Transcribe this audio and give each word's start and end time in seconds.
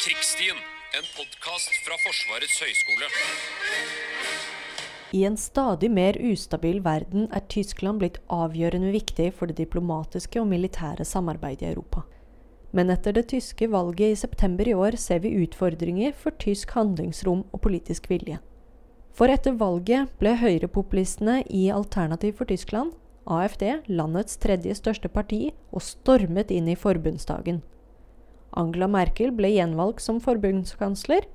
Krigsstien, 0.00 0.56
en 0.96 1.06
podkast 1.16 1.74
fra 1.84 1.96
Forsvarets 2.00 2.54
høgskole. 2.62 3.08
I 5.12 5.24
en 5.28 5.34
stadig 5.36 5.90
mer 5.92 6.16
ustabil 6.24 6.78
verden 6.80 7.26
er 7.36 7.42
Tyskland 7.52 8.00
blitt 8.00 8.16
avgjørende 8.32 8.94
viktig 8.94 9.26
for 9.36 9.50
det 9.50 9.58
diplomatiske 9.58 10.40
og 10.40 10.46
militære 10.48 11.04
samarbeidet 11.04 11.66
i 11.66 11.68
Europa. 11.74 12.06
Men 12.72 12.88
etter 12.94 13.12
det 13.12 13.26
tyske 13.34 13.68
valget 13.68 14.14
i 14.14 14.20
september 14.22 14.70
i 14.72 14.76
år 14.86 14.96
ser 15.02 15.20
vi 15.20 15.34
utfordringer 15.42 16.14
for 16.16 16.32
tysk 16.40 16.72
handlingsrom 16.78 17.42
og 17.52 17.60
politisk 17.66 18.08
vilje. 18.08 18.38
For 19.12 19.28
etter 19.28 19.58
valget 19.60 20.14
ble 20.22 20.32
høyrepopulistene 20.40 21.42
i 21.44 21.66
Alternativ 21.76 22.38
for 22.40 22.48
Tyskland, 22.48 22.96
AFD, 23.28 23.66
landets 23.92 24.40
tredje 24.40 24.80
største 24.80 25.12
parti, 25.12 25.50
og 25.76 25.84
stormet 25.84 26.56
inn 26.56 26.72
i 26.72 26.78
forbundsdagen. 26.86 27.60
Angela 28.58 28.88
Merkel 28.90 29.30
ble 29.34 29.52
gjenvalgt 29.54 30.02
som 30.02 30.18
forbundskansler, 30.22 31.26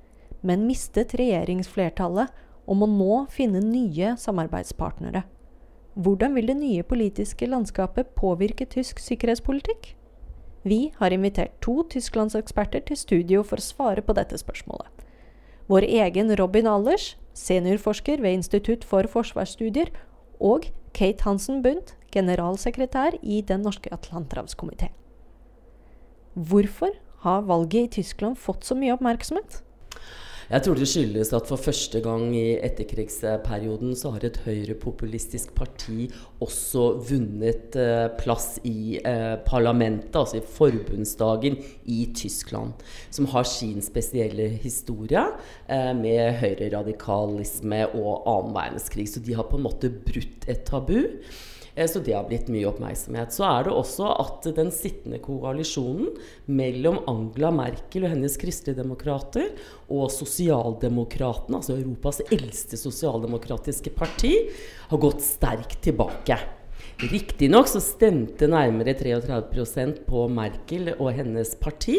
men 0.46 0.68
mistet 0.68 1.16
regjeringsflertallet 1.18 2.34
og 2.66 2.80
må 2.82 2.90
nå 2.90 3.26
finne 3.34 3.62
nye 3.64 4.16
samarbeidspartnere. 4.20 5.24
Hvordan 5.96 6.36
vil 6.36 6.50
det 6.50 6.58
nye 6.60 6.84
politiske 6.84 7.48
landskapet 7.48 8.12
påvirke 8.20 8.68
tysk 8.68 9.00
sikkerhetspolitikk? 9.00 9.94
Vi 10.66 10.92
har 10.98 11.14
invitert 11.14 11.54
to 11.62 11.84
tysklandseksperter 11.94 12.84
til 12.90 12.98
studio 13.00 13.44
for 13.46 13.62
å 13.62 13.64
svare 13.64 14.04
på 14.04 14.16
dette 14.18 14.38
spørsmålet. 14.42 14.90
Vår 15.70 15.86
egen 15.86 16.34
Robin 16.38 16.68
Allers, 16.68 17.14
seniorforsker 17.38 18.22
ved 18.22 18.42
Institutt 18.42 18.84
for 18.86 19.08
forsvarsstudier, 19.10 19.94
og 20.42 20.68
Kate 20.94 21.24
Hansen 21.24 21.62
Bundt, 21.64 21.96
generalsekretær 22.12 23.18
i 23.22 23.42
Den 23.42 23.64
norske 23.64 23.90
atlanterhavskomité. 23.94 24.92
Hvorfor 26.36 26.92
har 27.26 27.46
valget 27.50 27.82
i 27.90 28.02
Tyskland 28.02 28.40
fått 28.40 28.68
så 28.68 28.78
mye 28.78 28.96
oppmerksomhet? 28.96 29.62
Jeg 30.46 30.62
tror 30.62 30.78
det 30.78 30.86
skyldes 30.86 31.32
at 31.34 31.48
for 31.50 31.58
første 31.58 31.98
gang 32.06 32.28
i 32.38 32.60
etterkrigsperioden 32.62 33.96
så 33.98 34.12
har 34.14 34.28
et 34.28 34.38
høyrepopulistisk 34.46 35.56
parti 35.58 36.06
også 36.44 36.84
vunnet 37.08 37.74
eh, 37.82 38.06
plass 38.20 38.60
i 38.62 39.00
eh, 39.00 39.40
parlamentet, 39.48 40.14
altså 40.14 40.38
i 40.38 40.46
forbundsdagen 40.46 41.58
i 41.90 42.04
Tyskland. 42.14 42.78
Som 43.10 43.32
har 43.34 43.50
sin 43.50 43.82
spesielle 43.82 44.52
historie 44.62 45.26
eh, 45.66 45.92
med 45.98 46.38
høyreradikalisme 46.44 47.82
og 47.98 48.30
annen 48.30 48.54
verdenskrig. 48.54 49.10
Så 49.10 49.26
de 49.26 49.34
har 49.34 49.50
på 49.50 49.58
en 49.58 49.66
måte 49.66 49.90
brutt 49.90 50.46
et 50.46 50.62
tabu. 50.70 51.00
Eh, 51.76 51.88
så 51.88 52.00
det 52.00 52.16
har 52.16 52.26
blitt 52.30 52.50
mye 52.52 52.68
oppmerksomhet. 52.70 53.36
Så 53.36 53.46
er 53.48 53.68
det 53.68 53.76
også 53.76 54.10
at 54.24 54.50
den 54.58 54.72
sittende 54.74 55.20
koalisjonen 55.24 56.14
mellom 56.48 57.02
Angela 57.12 57.52
Merkel 57.56 58.08
og 58.08 58.16
hennes 58.16 58.38
kristeligdemokrater 58.42 59.52
og 59.92 60.08
Sosialdemokratene, 60.14 61.60
altså 61.60 61.78
Europas 61.78 62.24
eldste 62.32 62.80
sosialdemokratiske 62.80 63.94
parti, 63.96 64.36
har 64.90 65.02
gått 65.02 65.24
sterkt 65.26 65.82
tilbake. 65.86 66.40
Riktignok 66.96 67.68
så 67.68 67.82
stemte 67.84 68.48
nærmere 68.48 68.94
33% 68.96 69.98
på 70.08 70.22
Merkel 70.32 70.94
og 70.94 71.10
hennes 71.18 71.50
parti. 71.60 71.98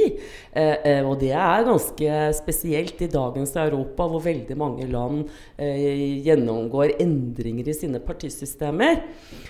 Eh, 0.56 0.76
eh, 0.88 1.02
og 1.04 1.18
det 1.20 1.34
er 1.36 1.66
ganske 1.66 2.14
spesielt 2.38 3.02
i 3.04 3.10
dagens 3.12 3.52
Europa, 3.60 4.06
hvor 4.08 4.24
veldig 4.24 4.56
mange 4.56 4.88
land 4.88 5.26
eh, 5.60 6.24
gjennomgår 6.24 6.94
endringer 7.04 7.68
i 7.68 7.76
sine 7.76 8.00
partisystemer. 8.00 9.02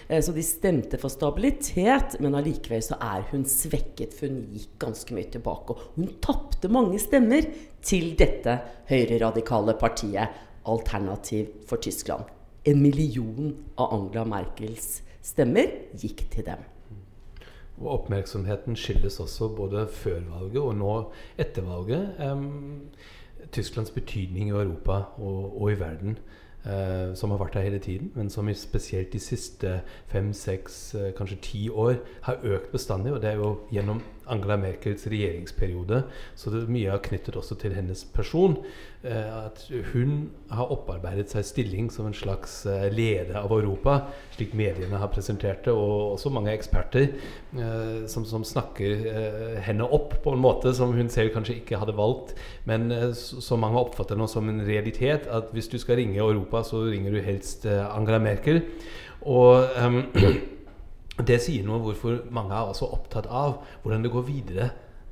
Eh, 0.08 0.18
så 0.18 0.34
de 0.34 0.42
stemte 0.42 0.98
for 0.98 1.14
stabilitet, 1.14 2.18
men 2.18 2.34
allikevel 2.34 2.82
så 2.82 2.98
er 2.98 3.30
hun 3.30 3.46
svekket, 3.46 4.18
for 4.18 4.26
hun 4.26 4.42
gikk 4.50 4.74
ganske 4.82 5.14
mye 5.14 5.30
tilbake. 5.30 5.78
Og 5.78 5.94
hun 5.94 6.10
tapte 6.26 6.72
mange 6.74 6.98
stemmer 6.98 7.46
til 7.86 8.16
dette 8.18 8.58
høyreradikale 8.90 9.78
partiet 9.78 10.42
Alternativ 10.66 11.62
for 11.70 11.78
Tyskland. 11.78 12.26
En 12.66 12.82
million 12.82 13.52
av 13.78 13.92
Angela 13.94 14.26
Merkels 14.26 15.05
stemmer 15.26 15.74
gikk 15.98 16.26
til 16.32 16.46
dem. 16.46 16.62
Og 17.76 17.92
oppmerksomheten 17.92 18.76
skyldes 18.76 19.20
også 19.20 19.50
både 19.56 19.84
før 19.92 20.20
valget 20.30 20.62
og 20.62 20.74
nå 20.80 20.94
etter 21.38 21.66
valget 21.66 22.16
um, 22.24 22.80
Tysklands 23.52 23.90
betydning 23.90 24.48
i 24.48 24.56
Europa 24.56 25.02
og, 25.18 25.62
og 25.62 25.72
i 25.72 25.80
verden. 25.80 26.18
Uh, 26.66 27.14
som 27.14 27.30
har 27.30 27.38
vært 27.38 27.54
der 27.54 27.62
hele 27.62 27.78
tiden, 27.78 28.08
men 28.14 28.30
som 28.30 28.48
spesielt 28.54 29.12
de 29.12 29.20
siste 29.22 29.80
fem, 30.10 30.32
seks, 30.34 30.96
uh, 30.98 31.12
kanskje 31.14 31.36
ti 31.42 31.60
år 31.68 32.00
har 32.26 32.42
økt 32.42 32.72
bestandig. 32.72 33.12
Og 33.12 33.20
det 33.22 33.30
er 33.30 33.36
jo 33.38 33.52
gjennom 33.70 34.00
Angela 34.26 34.56
Merkels 34.56 35.06
regjeringsperiode. 35.06 36.02
Så 36.34 36.50
det 36.50 36.64
mye 36.68 36.90
er 36.90 37.04
knyttet 37.04 37.36
også 37.36 37.54
til 37.54 37.76
hennes 37.76 38.02
person. 38.04 38.56
Eh, 39.06 39.46
at 39.46 39.60
hun 39.92 40.30
har 40.50 40.70
opparbeidet 40.74 41.30
seg 41.30 41.44
stilling 41.46 41.90
som 41.94 42.08
en 42.08 42.16
slags 42.16 42.58
eh, 42.66 42.88
leder 42.90 43.36
av 43.38 43.52
Europa, 43.54 44.00
slik 44.34 44.54
mediene 44.58 44.98
har 44.98 45.12
presentert 45.12 45.62
det, 45.66 45.74
og 45.74 46.16
også 46.16 46.32
mange 46.34 46.50
eksperter 46.50 47.04
eh, 47.06 48.06
som, 48.10 48.24
som, 48.26 48.42
snakker 48.46 49.06
eh, 49.12 49.60
henne 49.66 49.86
opp 49.86 50.16
på 50.24 50.34
en 50.34 50.42
måte 50.42 50.72
som 50.74 50.94
hun 50.96 51.10
selv 51.12 51.34
kanskje 51.36 51.60
ikke 51.60 51.78
hadde 51.82 51.94
valgt, 51.98 52.34
men 52.66 52.90
eh, 52.94 53.12
som 53.14 53.62
mange 53.62 53.78
oppfatter 53.78 54.18
nå 54.18 54.26
som 54.30 54.50
en 54.50 54.64
realitet. 54.66 55.30
At 55.30 55.54
hvis 55.54 55.70
du 55.70 55.78
skal 55.82 56.00
ringe 56.00 56.18
Europa, 56.18 56.64
så 56.66 56.82
ringer 56.88 57.14
du 57.14 57.22
helst 57.22 57.68
eh, 57.70 57.84
Angela 57.86 58.18
Merkel. 58.22 58.64
Og 59.22 59.78
um, 59.78 60.02
Det 61.16 61.38
sier 61.40 61.64
noe 61.64 61.80
hvorfor 61.80 62.26
mange 62.34 62.52
er 62.52 62.68
også 62.68 62.90
opptatt 62.92 63.24
av 63.32 63.62
hvordan 63.80 64.02
det 64.04 64.10
går 64.12 64.24
videre 64.26 64.66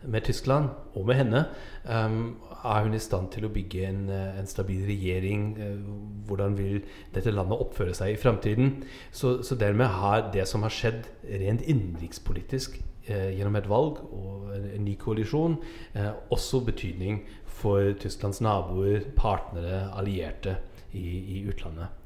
med 0.07 0.25
Tyskland 0.25 0.69
og 0.95 1.07
med 1.07 1.15
henne. 1.15 1.45
Um, 1.85 2.37
er 2.65 2.83
hun 2.83 2.95
i 2.97 3.03
stand 3.03 3.29
til 3.33 3.45
å 3.45 3.53
bygge 3.53 3.85
en, 3.89 4.09
eh, 4.09 4.39
en 4.41 4.49
stabil 4.49 4.87
regjering? 4.89 5.43
Uh, 5.59 6.27
hvordan 6.27 6.57
vil 6.57 6.83
dette 7.15 7.31
landet 7.31 7.61
oppføre 7.61 7.95
seg 7.95 8.15
i 8.15 8.21
framtiden? 8.21 8.85
Så, 9.13 9.43
så, 9.43 9.55
dermed 9.55 9.87
har 9.87 10.31
det 10.33 10.49
som 10.49 10.65
har 10.65 10.73
skjedd 10.73 11.05
rent 11.29 11.65
innenrikspolitisk 11.67 12.81
eh, 13.07 13.35
gjennom 13.37 13.57
et 13.61 13.69
valg 13.69 14.01
og 14.09 14.55
en, 14.57 14.69
en 14.79 14.85
ny 14.85 14.97
koalisjon, 15.01 15.59
eh, 15.95 16.13
også 16.33 16.65
betydning 16.65 17.23
for 17.45 17.93
Tysklands 18.01 18.41
naboer, 18.45 19.05
partnere, 19.17 19.91
allierte 19.95 20.57
i, 20.93 21.05
i 21.37 21.45
utlandet. 21.49 22.04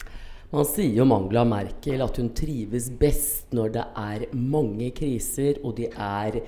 Man 0.48 0.64
sier 0.64 1.03
om 1.04 1.10
Angela 1.12 1.42
Merkel 1.44 2.00
at 2.00 2.16
hun 2.16 2.31
trives 2.32 2.86
best 2.97 3.50
når 3.53 3.72
det 3.75 3.82
er 4.00 4.22
mange 4.32 4.86
kriser, 4.97 5.59
og 5.60 5.75
de 5.76 5.91
er 5.92 6.38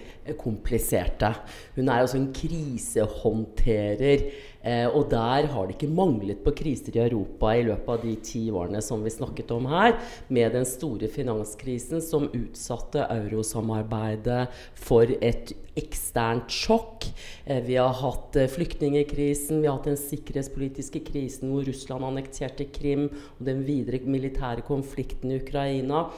kompliserte. 0.40 1.28
Hun 1.76 1.90
er 1.90 2.00
altså 2.00 2.16
en 2.16 2.30
krisehåndterer. 2.32 4.24
Eh, 4.60 4.86
og 4.86 5.08
der 5.12 5.48
har 5.48 5.66
det 5.66 5.78
ikke 5.78 5.92
manglet 5.92 6.42
på 6.44 6.52
kriser 6.56 6.96
i 6.96 7.02
Europa 7.06 7.54
i 7.56 7.64
løpet 7.64 7.92
av 7.94 8.02
de 8.04 8.12
ti 8.24 8.42
årene 8.52 8.82
som 8.84 9.00
vi 9.04 9.12
snakket 9.12 9.52
om 9.56 9.68
her, 9.70 9.96
med 10.28 10.52
den 10.56 10.66
store 10.68 11.08
finanskrisen 11.08 12.02
som 12.04 12.28
utsatte 12.28 13.06
eurosamarbeidet 13.08 14.50
for 14.76 15.08
et 15.20 15.54
eksternt 15.80 16.52
sjokk. 16.52 17.06
Eh, 17.46 17.62
vi 17.64 17.78
har 17.80 17.94
hatt 18.02 18.36
eh, 18.36 18.50
flyktningekrisen, 18.52 19.62
vi 19.62 19.70
har 19.70 19.78
hatt 19.78 19.88
den 19.88 20.00
sikkerhetspolitiske 20.00 21.04
krisen 21.08 21.54
hvor 21.54 21.64
Russland 21.64 22.04
annekterte 22.10 22.68
Krim, 22.74 23.08
og 23.38 23.48
den 23.48 23.64
videre 23.64 24.02
militære 24.04 24.66
konflikten 24.66 25.32
i 25.32 25.40
Ukraina 25.40 26.08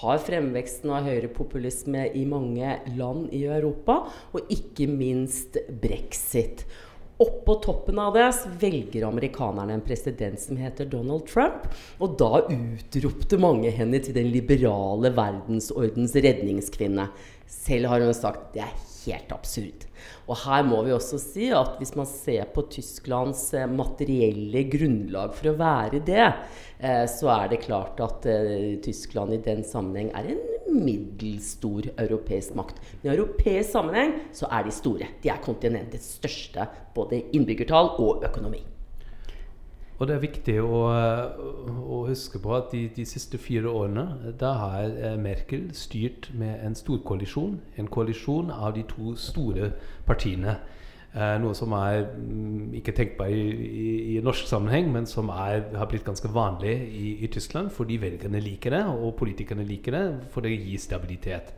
har 0.00 0.20
fremveksten 0.22 0.92
av 0.94 1.08
høyrepopulisme 1.08 2.06
i 2.16 2.22
mange 2.28 2.76
land 2.96 3.32
i 3.36 3.42
Europa, 3.48 4.04
og 4.36 4.52
ikke 4.52 4.86
minst 4.90 5.58
brexit. 5.82 6.64
Oppå 7.20 7.54
toppen 7.60 7.98
av 8.00 8.14
det 8.16 8.30
velger 8.60 9.04
amerikanerne 9.04 9.74
en 9.76 9.82
president 9.84 10.40
som 10.40 10.56
heter 10.56 10.86
Donald 10.88 11.26
Trump. 11.28 11.66
Og 12.00 12.14
da 12.20 12.46
utropte 12.48 13.36
mange 13.40 13.68
henne 13.76 14.00
til 14.00 14.16
den 14.16 14.30
liberale 14.32 15.10
verdensordens 15.12 16.16
redningskvinne. 16.16 17.10
Selv 17.50 17.92
har 17.92 18.00
hun 18.00 18.16
sagt 18.16 18.54
det 18.54 18.64
er 18.64 18.72
helt 19.04 19.34
absurd. 19.36 19.84
Og 20.30 20.38
her 20.46 20.64
må 20.64 20.80
vi 20.86 20.94
også 20.94 21.18
si 21.20 21.50
at 21.52 21.76
hvis 21.80 21.92
man 21.98 22.08
ser 22.08 22.48
på 22.54 22.64
Tysklands 22.72 23.42
eh, 23.58 23.68
materielle 23.68 24.64
grunnlag 24.72 25.34
for 25.36 25.52
å 25.52 25.58
være 25.60 26.00
det, 26.06 26.26
eh, 26.78 27.04
så 27.10 27.32
er 27.36 27.52
det 27.52 27.62
klart 27.66 28.00
at 28.04 28.28
eh, 28.30 28.78
Tyskland 28.84 29.36
i 29.36 29.42
den 29.44 29.64
sammenheng 29.66 30.12
er 30.16 30.32
en 30.32 30.42
middelstor 30.72 31.90
europeisk 31.96 32.56
makt. 32.58 32.80
Men 33.02 33.10
i 33.10 33.14
europeisk 33.16 33.74
sammenheng 33.74 34.16
så 34.36 34.48
er 34.50 34.66
de 34.66 34.74
store. 34.74 35.12
De 35.22 35.32
er 35.32 35.42
kontinentets 35.44 36.16
største 36.18 36.66
både 36.94 37.22
innbyggertall 37.36 37.96
og 37.98 38.26
økonomi. 38.28 38.62
Og 40.00 40.08
det 40.08 40.14
er 40.14 40.22
viktig 40.22 40.54
å, 40.64 40.78
å 40.88 41.96
huske 42.08 42.40
på 42.40 42.54
at 42.56 42.70
de, 42.72 42.86
de, 42.96 43.04
siste 43.04 43.36
fire 43.36 43.68
årene 43.68 44.32
da 44.40 44.54
har 44.56 44.94
eh, 44.96 45.16
Merkel 45.20 45.66
styrt 45.76 46.30
med 46.32 46.62
en 46.64 46.76
storkoalisjon. 46.78 47.58
En 47.76 47.90
koalisjon 47.92 48.48
av 48.54 48.72
de 48.78 48.86
to 48.88 49.12
store 49.20 49.74
partiene. 50.08 50.56
Eh, 51.10 51.36
noe 51.42 51.56
som 51.58 51.72
er 51.74 52.04
mm, 52.06 52.70
ikke 52.78 52.92
tenkbar 52.94 53.32
i, 53.34 53.42
i, 53.50 53.86
i, 54.12 54.18
norsk 54.22 54.46
sammenheng, 54.46 54.92
men 54.94 55.08
som 55.10 55.32
er, 55.34 55.64
har 55.74 55.88
blitt 55.90 56.06
ganske 56.06 56.30
vanlig 56.30 56.76
i, 56.86 57.06
i 57.26 57.30
Tyskland 57.34 57.72
fordi 57.74 57.96
velgerne 57.98 58.38
liker 58.44 58.76
det, 58.76 58.84
og 58.94 59.16
politikerne 59.18 59.66
liker 59.66 59.96
det, 59.96 60.04
for 60.30 60.46
det 60.46 60.54
gir 60.54 60.78
stabilitet. 60.78 61.50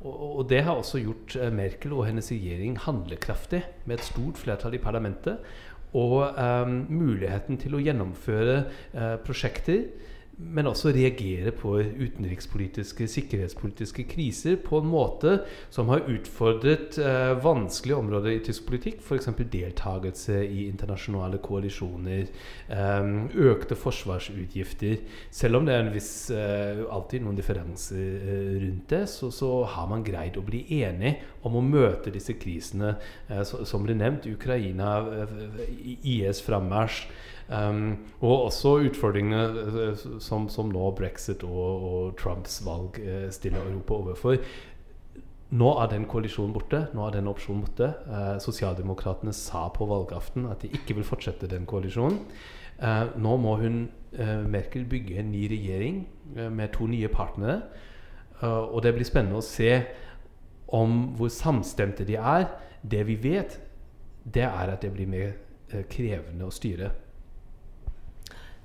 Og, 0.00 0.46
det 0.48 0.62
har 0.64 0.80
også 0.80 0.98
gjort 1.04 1.36
eh, 1.38 1.52
Merkel 1.54 1.94
og 1.94 2.06
hennes 2.08 2.32
regjering 2.32 2.78
handlekraftig, 2.82 3.62
med 3.84 4.00
et 4.00 4.08
stort 4.08 4.40
flertall 4.40 4.74
i 4.74 4.82
parlamentet. 4.82 5.38
Og 5.90 6.22
um, 6.22 6.74
muligheten 6.86 7.58
til 7.58 7.74
å 7.74 7.80
gjennomføre 7.82 8.60
uh, 8.94 9.16
prosjekter 9.26 9.88
men 10.40 10.66
også 10.70 10.92
reagere 10.94 11.52
på 11.54 11.74
utenrikspolitiske, 11.78 13.06
sikkerhetspolitiske 13.10 14.04
kriser 14.08 14.56
på 14.64 14.80
en 14.80 14.88
måte 14.90 15.36
som 15.72 15.90
har 15.92 16.06
utfordret 16.10 16.96
eh, 17.02 17.32
vanskelige 17.44 17.98
områder 17.98 18.32
i 18.32 18.40
tysk 18.46 18.66
politikk, 18.70 19.02
f.eks. 19.04 19.28
deltakelse 19.52 20.40
i 20.46 20.64
internasjonale 20.68 21.40
koalisjoner, 21.44 22.30
eh, 22.72 23.10
økte 23.50 23.78
forsvarsutgifter. 23.78 25.04
Selv 25.30 25.60
om 25.60 25.68
det 25.68 25.76
er 25.76 25.92
viss, 25.94 26.12
eh, 26.34 26.82
alltid 26.90 27.26
noen 27.26 27.38
differanser 27.38 28.00
eh, 28.00 28.52
rundt 28.64 28.88
det, 28.90 29.04
så, 29.12 29.30
så, 29.34 29.52
har 29.70 29.90
man 29.90 30.04
greid 30.06 30.38
å 30.40 30.46
bli 30.46 30.64
enig 30.80 31.18
om 31.46 31.58
å 31.58 31.64
møte 31.64 32.12
disse 32.14 32.34
krisene, 32.40 32.94
eh, 33.28 33.44
som 33.44 33.84
ble 33.84 33.98
nevnt. 33.98 34.28
Ukraina, 34.30 34.96
eh, 35.24 36.00
IS 36.16 36.42
frammarsj. 36.46 37.10
Um, 37.50 38.06
og 38.22 38.44
også 38.46 38.76
utfordringene 38.86 39.40
uh, 39.74 40.02
som, 40.22 40.44
som, 40.48 40.68
nå 40.70 40.92
brexit 40.94 41.42
og, 41.42 41.86
og 41.90 42.12
Trumps 42.20 42.60
valg 42.62 43.00
uh, 43.02 43.26
stiller 43.34 43.64
Europa 43.66 43.96
overfor. 43.96 44.38
Nå 45.50 45.70
er 45.82 45.88
den 45.90 46.04
koalisjonen 46.06 46.52
borte. 46.54 46.84
Nå 46.94 47.02
er 47.08 47.16
den 47.16 47.28
opsjonen 47.30 47.64
borte. 47.64 47.90
Eh, 48.06 48.34
Sosialdemokratene 48.42 49.32
sa 49.34 49.66
på 49.74 49.86
valgaften 49.90 50.46
at 50.46 50.62
de 50.62 50.70
ikke 50.70 50.94
vil 51.00 51.06
fortsette 51.06 51.50
den 51.50 51.66
koalisjonen. 51.66 52.20
Eh, 52.78 53.16
nå 53.18 53.36
må 53.36 53.56
hun, 53.58 53.88
eh, 54.12 54.46
Merkel, 54.46 54.84
bygge 54.84 55.18
en 55.18 55.32
ny 55.32 55.48
regjering 55.50 56.06
med 56.34 56.72
to 56.72 56.86
nye 56.86 57.08
partnere. 57.08 57.62
og 58.42 58.82
det 58.82 58.94
blir 58.94 59.04
spennende 59.04 59.36
å 59.36 59.42
se 59.44 59.84
om 60.68 61.14
hvor 61.16 61.28
samstemte 61.28 62.06
de 62.06 62.14
er. 62.14 62.48
Det 62.82 63.06
vi 63.06 63.16
vet, 63.16 63.60
det 64.24 64.44
er 64.44 64.70
at 64.72 64.80
det 64.80 64.94
blir 64.94 65.06
mer 65.06 65.34
krevende 65.90 66.46
å 66.46 66.50
styre. 66.50 66.90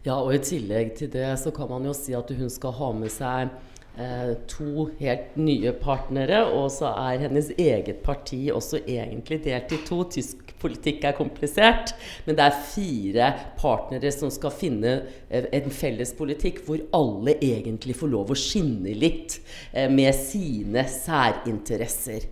Ja, 0.06 0.20
og 0.22 0.36
i 0.36 0.42
tillegg 0.44 0.92
til 1.00 1.10
det 1.10 1.32
så 1.42 1.50
kan 1.54 1.72
man 1.72 1.88
jo 1.88 1.94
si 1.98 2.14
at 2.14 2.30
hun 2.38 2.50
skal 2.54 2.76
ha 2.78 2.92
med 2.94 3.10
seg 3.10 3.50
eh, 3.98 4.36
to 4.46 4.90
helt 5.00 5.34
nye 5.40 5.72
partnere, 5.82 6.44
og 6.46 6.68
så 6.76 6.92
er 7.08 7.24
hennes 7.24 7.50
eget 7.58 8.04
parti 8.06 8.44
også 8.54 8.84
egentlig 8.84 9.42
delt 9.48 9.74
i 9.74 9.80
to. 9.88 10.04
Tysk 10.14 10.44
politikk 10.62 11.08
er 11.10 11.18
komplisert, 11.18 11.96
men 12.26 12.38
det 12.38 12.46
er 12.46 12.62
fire 12.70 13.32
partnere 13.58 14.12
som 14.14 14.30
skal 14.34 14.54
finne 14.54 14.94
eh, 15.30 15.50
en 15.58 15.74
felles 15.74 16.14
politikk 16.18 16.62
hvor 16.68 16.86
alle 16.94 17.40
egentlig 17.42 17.98
får 17.98 18.14
lov 18.14 18.36
å 18.36 18.38
skinne 18.38 18.94
litt 18.94 19.40
eh, 19.74 19.90
med 19.90 20.14
sine 20.18 20.86
særinteresser. 20.86 22.30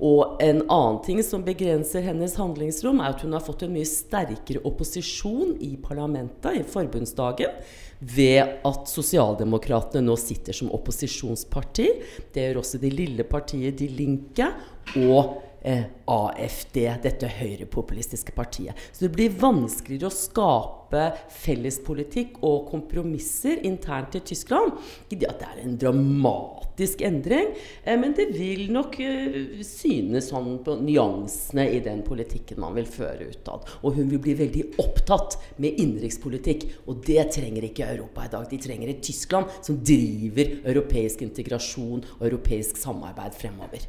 Og 0.00 0.40
en 0.40 0.62
annen 0.64 0.98
ting 1.04 1.20
som 1.24 1.42
begrenser 1.44 2.06
hennes 2.06 2.32
handlingsrom, 2.40 3.02
er 3.04 3.12
at 3.12 3.24
hun 3.24 3.36
har 3.36 3.44
fått 3.44 3.66
en 3.66 3.74
mye 3.74 3.88
sterkere 3.88 4.62
opposisjon 4.64 5.58
i 5.60 5.74
parlamentet, 5.82 6.62
i 6.62 6.64
forbundsdagen, 6.64 7.60
ved 8.00 8.64
at 8.64 8.88
Sosialdemokratene 8.88 10.06
nå 10.06 10.16
sitter 10.16 10.56
som 10.56 10.72
opposisjonsparti. 10.72 11.90
Det 12.32 12.46
gjør 12.46 12.62
også 12.62 12.80
det 12.80 12.94
lille 12.96 13.28
partiet 13.28 13.76
De 13.76 13.90
Linke 13.92 14.48
og 14.96 15.49
eh, 15.62 15.84
AFD, 16.10 16.78
dette 17.02 17.30
høyrepopulistiske 17.38 18.34
partiet. 18.36 18.78
Så 18.92 19.06
det 19.06 19.12
blir 19.14 19.36
vanskeligere 19.40 20.10
å 20.10 20.14
skape 20.14 21.04
fellespolitikk 21.30 22.40
og 22.46 22.70
kompromisser 22.72 23.60
internt 23.66 24.16
i 24.18 24.22
Tyskland. 24.26 24.74
Ikke 25.06 25.20
det 25.20 25.30
at 25.30 25.42
det 25.42 25.50
er 25.50 25.62
en 25.62 25.76
dramatisk 25.80 27.04
endring, 27.06 27.52
eh, 27.84 27.98
men 28.00 28.14
det 28.16 28.30
vil 28.34 28.66
nok 28.74 28.98
eh, 29.04 29.62
synes 29.66 30.30
sånn 30.32 30.52
på 30.66 30.76
nyansene 30.82 31.68
i 31.76 31.80
den 31.84 32.02
politikken 32.06 32.60
man 32.62 32.76
vil 32.78 32.88
føre 32.90 33.30
utad. 33.30 33.68
Og 33.84 33.98
hun 33.98 34.10
vil 34.10 34.22
bli 34.22 34.36
veldig 34.40 34.66
opptatt 34.82 35.38
med 35.62 35.78
innenrikspolitikk, 35.78 36.66
og 36.88 37.04
det 37.06 37.28
trenger 37.36 37.68
ikke 37.68 37.90
Europa 37.94 38.26
i 38.26 38.32
dag. 38.34 38.48
De 38.50 38.60
trenger 38.60 38.90
et 38.92 39.04
Tyskland 39.04 39.50
som 39.60 39.78
driver 39.84 40.56
europeisk 40.70 41.22
integrasjon 41.26 42.02
og 42.18 42.24
europeisk 42.26 42.80
samarbeid 42.80 43.36
fremover. 43.38 43.86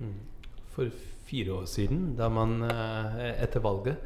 Mm 0.00 0.33
for 0.74 0.90
fire 1.24 1.52
år 1.60 1.66
siden, 1.70 2.14
da 2.18 2.28
man 2.28 2.60
eh, 2.66 3.42
etter 3.42 3.62
valget 3.64 3.96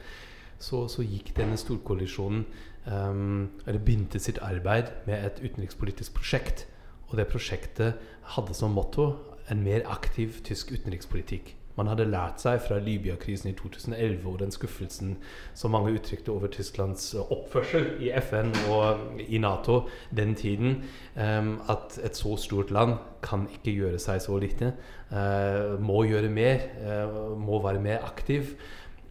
så, 0.59 0.87
så 0.91 1.05
gikk 1.07 1.33
denne 1.37 1.59
storkoalisjonen 1.59 2.43
um, 2.91 3.47
eller 3.67 3.79
begynte 3.79 4.19
sitt 4.23 4.41
arbeid 4.43 4.91
med 5.07 5.23
et 5.23 5.41
utenrikspolitisk 5.45 6.17
prosjekt. 6.19 6.67
Og 7.09 7.17
det 7.21 7.29
prosjektet 7.31 8.01
hadde 8.35 8.57
som 8.59 8.75
motto 8.75 9.13
en 9.49 9.63
mer 9.65 9.87
aktiv 9.89 10.43
tysk 10.45 10.75
utenrikspolitikk. 10.75 11.55
Man 11.79 11.87
hadde 11.87 12.09
lært 12.11 12.43
seg 12.43 12.59
fra 12.65 12.81
Libya-krisen 12.83 13.53
i 13.53 13.55
2011 13.57 14.27
og 14.27 14.41
den 14.41 14.51
skuffelsen 14.55 15.15
som 15.57 15.71
mange 15.75 15.93
uttrykte 15.95 16.33
over 16.35 16.51
Tysklands 16.51 17.13
oppførsel 17.21 17.93
i 18.03 18.11
FN 18.19 18.51
og 18.73 19.23
i 19.23 19.39
Nato 19.39 19.85
den 20.11 20.35
tiden, 20.39 20.83
um, 21.15 21.55
at 21.71 22.01
et 22.03 22.19
så 22.19 22.35
stort 22.37 22.73
land 22.75 22.97
kan 23.23 23.47
ikke 23.53 23.77
gjøre 23.77 24.03
seg 24.03 24.23
så 24.25 24.41
lite. 24.43 24.73
Uh, 25.13 25.79
må 25.79 26.03
gjøre 26.09 26.33
mer, 26.35 26.67
uh, 26.83 27.39
må 27.39 27.63
være 27.63 27.83
mer 27.85 28.03
aktiv. 28.11 28.57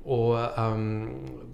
Og 0.07 0.39
um, 0.57 1.09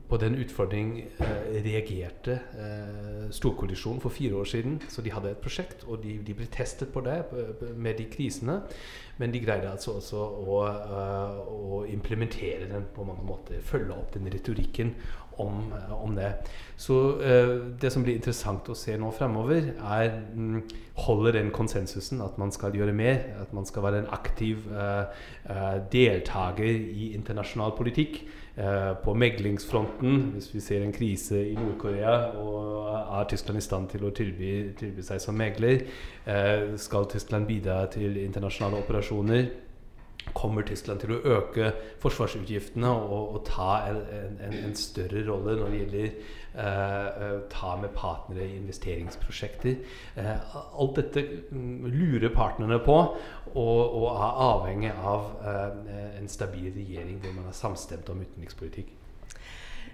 på 0.10 0.18
den 0.22 0.36
utfordring 0.38 0.92
uh, 1.20 1.26
reagerte 1.66 2.40
uh, 2.54 3.32
Storkollisjonen 3.34 4.02
for 4.02 4.14
fire 4.14 4.36
år 4.36 4.44
siden. 4.44 4.82
Så 4.90 5.02
de 5.02 5.12
hadde 5.12 5.32
et 5.32 5.42
prosjekt, 5.42 5.88
og 5.88 6.04
de, 6.04 6.20
de 6.28 6.36
ble 6.38 6.46
testet 6.54 6.92
på 6.94 7.02
det 7.02 7.24
med 7.76 7.98
de 7.98 8.06
krisene. 8.14 8.60
Men 9.18 9.34
de 9.34 9.42
greide 9.42 9.72
altså 9.72 9.96
også 9.98 10.22
å, 10.22 10.60
uh, 10.70 11.40
å, 11.50 11.82
implementere 11.90 12.70
den 12.70 12.86
på 12.94 13.08
mange 13.08 13.26
måter. 13.26 13.62
Følge 13.66 13.98
opp 13.98 14.14
den 14.14 14.30
retorikken 14.30 14.94
om, 15.42 15.74
om 15.98 16.14
det. 16.14 16.30
Så 16.78 17.18
det 17.82 17.90
som 17.90 18.04
blir 18.06 18.20
interessant 18.20 18.70
å 18.70 18.78
se 18.78 18.94
nå 19.02 19.10
fremover, 19.18 19.72
er 19.82 20.12
um, 20.38 20.62
holder 21.08 21.40
den 21.40 21.50
konsensusen 21.50 22.22
at 22.22 22.38
man 22.38 22.54
skal 22.54 22.78
gjøre 22.78 22.94
mer. 22.94 23.18
At 23.42 23.50
man 23.58 23.66
skal 23.66 23.88
være 23.90 24.04
en 24.04 24.14
aktiv 24.14 24.62
deltaker 25.90 26.70
i 26.70 27.16
internasjonal 27.18 27.74
politikk. 27.82 28.22
Eh, 28.58 28.94
på 29.04 29.14
meglingsfronten, 29.18 30.18
hvis 30.36 30.52
vi 30.54 30.60
ser 30.62 30.84
en 30.86 30.92
krise 30.94 31.40
i 31.42 31.56
Nord-Korea, 31.58 32.38
og 32.38 32.86
er 33.20 33.26
Tyskland 33.30 33.58
i 33.58 33.64
stand 33.66 33.88
til 33.90 34.06
å 34.06 34.12
tilby, 34.14 34.52
tilby 34.78 35.02
seg 35.02 35.22
som 35.24 35.34
megler? 35.34 35.88
Eh, 36.30 36.76
skal 36.78 37.10
Tyskland 37.10 37.50
bidra 37.50 37.80
til 37.90 38.20
internasjonale 38.22 38.84
operasjoner? 38.84 39.48
Kommer 40.34 40.64
Tyskland 40.66 41.02
til 41.04 41.12
å 41.16 41.20
øke 41.38 41.72
forsvarsutgiftene 42.02 42.90
og, 42.90 43.36
og 43.36 43.44
ta 43.48 43.70
en, 43.90 44.00
en, 44.40 44.56
en, 44.64 44.76
større 44.78 45.26
rolle 45.28 45.58
når 45.60 45.74
det 45.74 45.82
gjelder 45.82 46.08
uh, 46.56 47.36
ta 47.52 47.76
med 47.82 47.92
partnere 47.98 48.48
i 48.48 48.58
investeringsprosjekter? 48.62 49.78
Uh, 50.18 50.58
alt 50.82 51.02
dette 51.02 51.26
um, 51.52 51.86
lurer 51.92 52.34
partnerne 52.34 52.80
på, 52.86 52.98
og, 53.54 53.84
og 54.00 54.10
er 54.16 54.42
avhengig 54.48 54.96
av 54.96 55.30
uh, 55.44 55.96
en 56.18 56.32
stabil 56.32 56.72
regjering 56.74 57.20
hvor 57.20 57.36
man 57.38 57.52
er 57.52 57.60
samstemt 57.60 58.10
om 58.14 58.24
utenrikspolitikk. 58.24 58.96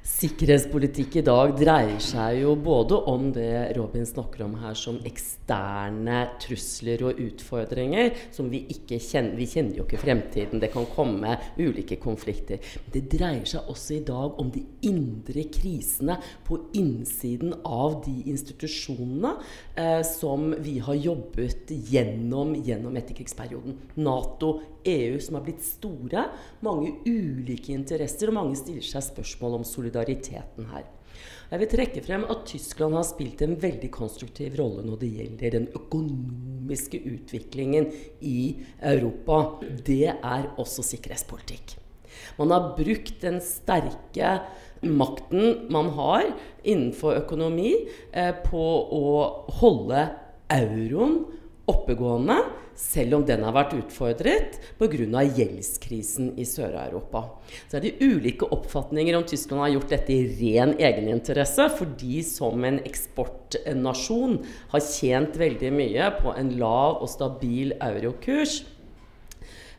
Sikkerhetspolitikk 0.06 1.18
i 1.20 1.24
dag 1.28 1.52
dreier 1.60 2.00
seg 2.04 2.40
jo 2.42 2.54
både 2.60 2.98
om 3.12 3.30
det 3.36 3.76
Robin 3.76 4.06
snakker 4.08 4.46
om 4.46 4.56
her 4.62 4.78
som 4.78 5.00
eksterne 5.08 6.22
trusler 6.40 7.04
og 7.10 7.20
utfordringer, 7.20 8.14
som 8.36 8.50
vi 8.52 8.64
ikke 8.72 9.00
kjenner 9.00 9.36
Vi 9.40 9.48
kjenner 9.50 9.78
jo 9.78 9.86
ikke 9.86 10.00
fremtiden. 10.02 10.60
Det 10.60 10.72
kan 10.74 10.88
komme 10.96 11.36
ulike 11.60 12.00
konflikter. 12.02 12.64
Det 12.92 13.06
dreier 13.12 13.46
seg 13.48 13.68
også 13.72 14.00
i 14.00 14.04
dag 14.08 14.40
om 14.42 14.50
de 14.54 14.64
indre 14.88 15.46
krisene 15.52 16.18
på 16.48 16.58
innsiden 16.80 17.54
av 17.64 18.00
de 18.08 18.16
institusjonene 18.32 19.36
eh, 19.76 20.02
som 20.08 20.52
vi 20.64 20.80
har 20.84 21.00
jobbet 21.00 21.72
gjennom 21.92 22.56
gjennom 22.56 22.98
etterkrigsperioden. 23.00 23.78
Nato, 24.00 24.56
EU, 24.88 25.18
som 25.24 25.40
har 25.40 25.44
blitt 25.48 25.66
store. 25.66 26.28
Mange 26.66 26.94
ulike 27.08 27.74
interesser, 27.76 28.32
og 28.32 28.40
mange 28.40 28.60
stiller 28.60 28.86
seg 28.86 29.06
spørsmål 29.10 29.60
om 29.60 29.68
solidariteten 29.68 30.70
her. 30.74 30.88
Jeg 31.50 31.62
vil 31.64 31.72
trekke 31.72 32.02
frem 32.06 32.24
at 32.30 32.44
Tyskland 32.48 32.94
har 32.94 33.06
spilt 33.08 33.42
en 33.42 33.56
veldig 33.60 33.90
konstruktiv 33.92 34.54
rolle 34.60 34.84
når 34.86 35.00
det 35.02 35.10
gjelder 35.16 35.56
den 35.58 35.68
økonomiske 35.80 37.02
utviklingen 37.10 37.90
i 38.22 38.40
Europa. 38.78 39.58
Det 39.86 40.14
er 40.14 40.50
også 40.62 40.86
sikkerhetspolitikk. 40.86 41.74
Man 42.38 42.54
har 42.54 42.74
brukt 42.78 43.18
den 43.24 43.40
sterke 43.42 44.36
makten 44.86 45.66
man 45.74 45.90
har 45.98 46.30
innenfor 46.64 47.18
økonomi, 47.20 47.74
eh, 48.14 48.32
på 48.46 48.64
å 48.96 49.06
holde 49.60 50.06
euroen 50.54 51.26
oppegående, 51.70 52.38
selv 52.80 53.18
om 53.18 53.26
den 53.28 53.44
har 53.44 53.56
vært 53.56 53.76
utfordret 53.76 54.58
pga. 54.80 55.24
gjeldskrisen 55.36 56.32
i 56.40 56.46
Sør-Europa. 56.48 57.26
Så 57.68 57.78
er 57.78 57.86
det 57.86 58.00
ulike 58.00 58.48
oppfatninger 58.48 59.18
om 59.18 59.26
Tyskland 59.28 59.66
har 59.66 59.74
gjort 59.76 59.94
dette 59.94 60.16
i 60.16 60.28
ren 60.40 60.76
egeninteresse, 60.80 61.68
fordi 61.76 62.24
som 62.24 62.64
en 62.64 62.80
eksportnasjon 62.88 64.40
har 64.72 64.86
tjent 64.86 65.38
veldig 65.38 65.72
mye 65.76 66.12
på 66.22 66.36
en 66.40 66.54
lav 66.60 67.02
og 67.04 67.10
stabil 67.12 67.76
eurokurs. 67.76 68.62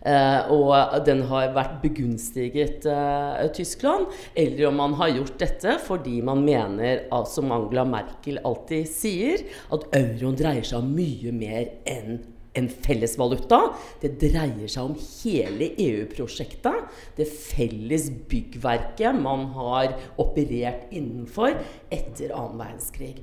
Uh, 0.00 0.48
og 0.48 1.02
den 1.04 1.26
har 1.28 1.50
vært 1.52 1.82
begunstiget 1.82 2.86
uh, 2.88 3.44
Tyskland, 3.52 4.06
eller 4.32 4.70
om 4.70 4.78
man 4.80 4.94
har 4.96 5.12
gjort 5.12 5.34
dette 5.42 5.74
fordi 5.84 6.22
man 6.24 6.40
mener, 6.46 7.02
som 7.28 7.52
Angela 7.52 7.84
Merkel 7.84 8.40
alltid 8.40 8.88
sier, 8.88 9.44
at 9.68 9.84
euroen 9.92 10.38
dreier 10.40 10.64
seg 10.64 10.80
om 10.80 10.94
mye 10.96 11.34
mer 11.36 11.74
enn 11.84 12.22
en 12.52 12.68
felles 12.68 13.16
valuta. 13.18 13.60
Det 14.02 14.16
dreier 14.20 14.70
seg 14.70 14.90
om 14.90 14.96
hele 14.98 15.70
EU-prosjektet. 15.80 16.88
Det 17.16 17.28
felles 17.30 18.08
byggverket 18.30 19.18
man 19.20 19.48
har 19.56 19.94
operert 20.20 20.90
innenfor 20.94 21.54
etter 21.92 22.34
annen 22.34 22.60
verdenskrig. 22.60 23.16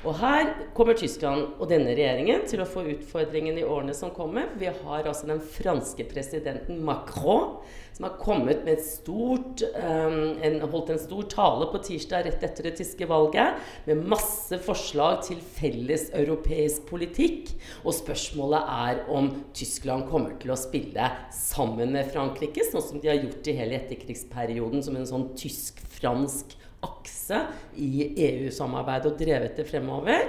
Og 0.00 0.16
her 0.16 0.54
kommer 0.72 0.96
Tyskland 0.96 1.58
og 1.60 1.66
denne 1.68 1.92
regjeringen 1.92 2.46
til 2.48 2.62
å 2.62 2.68
få 2.68 2.86
utfordringen 2.88 3.58
i 3.60 3.66
årene 3.66 3.92
som 3.96 4.14
kommer. 4.16 4.48
Vi 4.56 4.70
har 4.70 5.04
altså 5.04 5.28
den 5.28 5.42
franske 5.44 6.06
presidenten 6.08 6.80
Macron, 6.86 7.58
som 8.00 8.08
har 8.08 8.16
kommet 8.16 8.64
med 8.64 8.78
et 8.78 8.84
stort, 8.86 9.60
um, 9.76 10.38
en, 10.40 10.54
holdt 10.72 10.88
en 10.94 11.00
stor 11.02 11.26
tale 11.28 11.66
på 11.68 11.80
tirsdag 11.84 12.24
rett 12.24 12.44
etter 12.46 12.64
det 12.70 12.78
tyske 12.78 13.04
valget, 13.04 13.58
med 13.84 14.06
masse 14.08 14.56
forslag 14.64 15.18
til 15.26 15.42
felles 15.58 16.06
europeisk 16.16 16.86
politikk. 16.88 17.50
Og 17.84 17.92
spørsmålet 17.92 18.70
er 18.72 19.02
om 19.12 19.28
Tyskland 19.52 20.06
kommer 20.08 20.32
til 20.40 20.54
å 20.54 20.56
spille 20.56 21.10
sammen 21.36 21.92
med 21.92 22.08
Frankrike, 22.14 22.64
sånn 22.70 22.86
som 22.86 23.02
de 23.02 23.12
har 23.12 23.20
gjort 23.20 23.52
i 23.52 23.56
hele 23.58 23.76
etterkrigsperioden, 23.82 24.80
som 24.86 24.96
en 24.96 25.04
sånn 25.10 25.28
tysk-fransk 25.36 26.56
akse 26.88 27.42
i 27.76 28.08
EU-samarbeidet 28.30 29.12
og 29.12 29.20
drevet 29.20 29.60
det 29.60 29.68
fremover. 29.68 30.24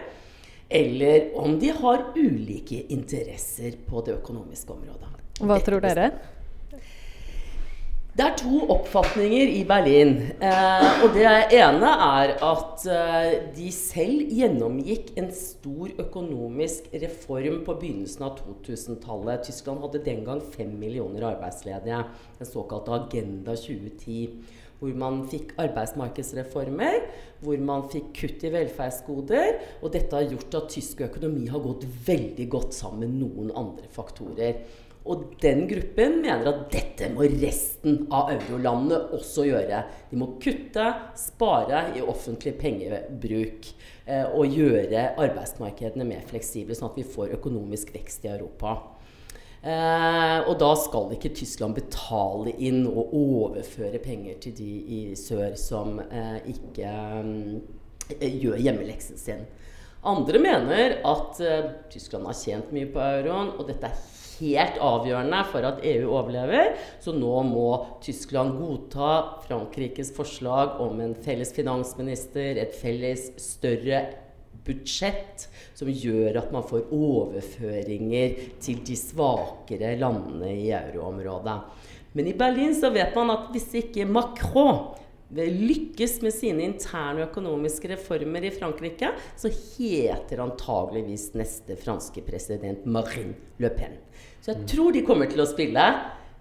Eller 0.68 1.32
om 1.40 1.56
de 1.64 1.72
har 1.80 2.04
ulike 2.20 2.84
interesser 2.92 3.80
på 3.88 4.04
det 4.04 4.20
økonomiske 4.20 4.76
området. 4.76 5.16
Hva 5.40 5.64
tror 5.64 5.88
dere? 5.88 6.12
Det 8.12 8.26
er 8.26 8.34
to 8.36 8.58
oppfatninger 8.74 9.54
i 9.56 9.62
Berlin. 9.64 10.10
Eh, 10.44 10.88
og 11.00 11.14
Det 11.16 11.24
ene 11.56 11.92
er 12.04 12.34
at 12.44 12.84
eh, 12.92 13.36
de 13.56 13.70
selv 13.72 14.34
gjennomgikk 14.36 15.14
en 15.16 15.30
stor 15.32 15.94
økonomisk 16.04 16.90
reform 16.92 17.62
på 17.64 17.78
begynnelsen 17.80 18.26
av 18.28 18.42
2000-tallet. 18.42 19.46
Tyskland 19.48 19.80
hadde 19.86 20.04
den 20.10 20.26
gang 20.28 20.44
fem 20.44 20.76
millioner 20.82 21.30
arbeidsledige. 21.30 22.02
Den 22.42 22.52
såkalte 22.52 22.98
Agenda 23.00 23.56
2010 23.56 24.60
hvor 24.82 24.92
man 24.98 25.24
fikk 25.30 25.54
arbeidsmarkedsreformer, 25.62 27.04
hvor 27.40 27.64
man 27.64 27.84
fikk 27.94 28.12
kutt 28.18 28.44
i 28.44 28.52
velferdsgoder. 28.52 29.60
Og 29.80 29.96
dette 29.96 30.20
har 30.20 30.28
gjort 30.28 30.60
at 30.60 30.72
tysk 30.74 31.06
økonomi 31.08 31.48
har 31.54 31.64
gått 31.64 31.88
veldig 32.10 32.52
godt 32.60 32.76
sammen 32.76 33.08
med 33.08 33.22
noen 33.24 33.56
andre 33.56 33.88
faktorer. 33.94 34.66
Og 35.10 35.24
den 35.42 35.64
gruppen 35.66 36.20
mener 36.22 36.46
at 36.52 36.66
dette 36.74 37.08
må 37.10 37.26
resten 37.26 38.04
av 38.14 38.30
eurolandene 38.36 39.00
også 39.18 39.48
gjøre. 39.48 39.82
De 40.12 40.20
må 40.22 40.36
kutte, 40.44 40.86
spare 41.18 41.88
i 41.98 42.04
offentlig 42.06 42.54
pengebruk 42.62 43.72
eh, 44.06 44.28
og 44.30 44.54
gjøre 44.54 45.08
arbeidsmarkedene 45.16 46.06
mer 46.06 46.22
fleksible, 46.30 46.78
sånn 46.78 46.92
at 46.92 47.00
vi 47.02 47.08
får 47.18 47.34
økonomisk 47.40 47.96
vekst 47.96 48.30
i 48.30 48.34
Europa. 48.36 48.76
Eh, 49.62 50.38
og 50.46 50.54
da 50.62 50.70
skal 50.78 51.12
ikke 51.18 51.34
Tyskland 51.38 51.78
betale 51.78 52.54
inn 52.62 52.84
og 52.90 53.12
overføre 53.18 54.02
penger 54.02 54.38
til 54.46 54.56
de 54.58 54.72
i 54.86 55.02
sør 55.18 55.58
som 55.58 55.98
eh, 56.12 56.40
ikke 56.54 56.94
eh, 58.20 58.32
gjør 58.38 58.62
hjemmeleksen 58.62 59.22
sin. 59.22 59.44
Andre 60.06 60.42
mener 60.42 60.96
at 61.06 61.42
eh, 61.46 61.70
Tyskland 61.94 62.26
har 62.30 62.38
tjent 62.38 62.74
mye 62.74 62.90
på 62.90 63.02
euroen, 63.02 63.54
og 63.58 63.68
dette 63.70 63.90
er 63.90 64.10
helt 64.42 64.80
avgjørende 64.82 65.44
for 65.52 65.68
at 65.70 65.84
EU 65.88 66.10
overlever. 66.10 66.74
Så 67.04 67.14
nå 67.16 67.36
må 67.48 67.68
Tyskland 68.04 68.58
godta 68.60 69.14
Frankrikes 69.46 70.12
forslag 70.16 70.82
om 70.84 71.00
en 71.04 71.16
felles 71.16 71.54
finansminister, 71.56 72.60
et 72.60 72.76
felles 72.78 73.30
større 73.42 74.04
budsjett 74.66 75.48
som 75.78 75.90
gjør 75.90 76.38
at 76.42 76.52
man 76.54 76.66
får 76.68 76.92
overføringer 76.94 78.36
til 78.62 78.82
de 78.86 78.98
svakere 79.00 79.96
landene 80.00 80.52
i 80.54 80.70
euroområdet. 80.78 81.58
Men 82.14 82.28
i 82.28 82.36
Berlin 82.38 82.76
så 82.76 82.92
vet 82.94 83.16
man 83.16 83.32
at 83.34 83.50
hvis 83.54 83.70
ikke 83.82 84.06
Macron 84.10 84.92
lykkes 85.32 86.18
med 86.26 86.34
sine 86.36 86.66
interne 86.68 87.24
økonomiske 87.30 87.94
reformer 87.94 88.44
i 88.44 88.52
Frankrike, 88.52 89.14
så 89.40 89.48
heter 89.48 90.44
antageligvis 90.44 91.30
neste 91.40 91.78
franske 91.80 92.24
president 92.28 92.84
Marine 92.86 93.38
Le 93.62 93.72
Pen. 93.72 93.96
Så 94.42 94.56
jeg 94.56 94.68
tror 94.72 94.96
de 94.96 95.04
kommer 95.06 95.30
til 95.30 95.44
å 95.44 95.46
spille 95.46 95.84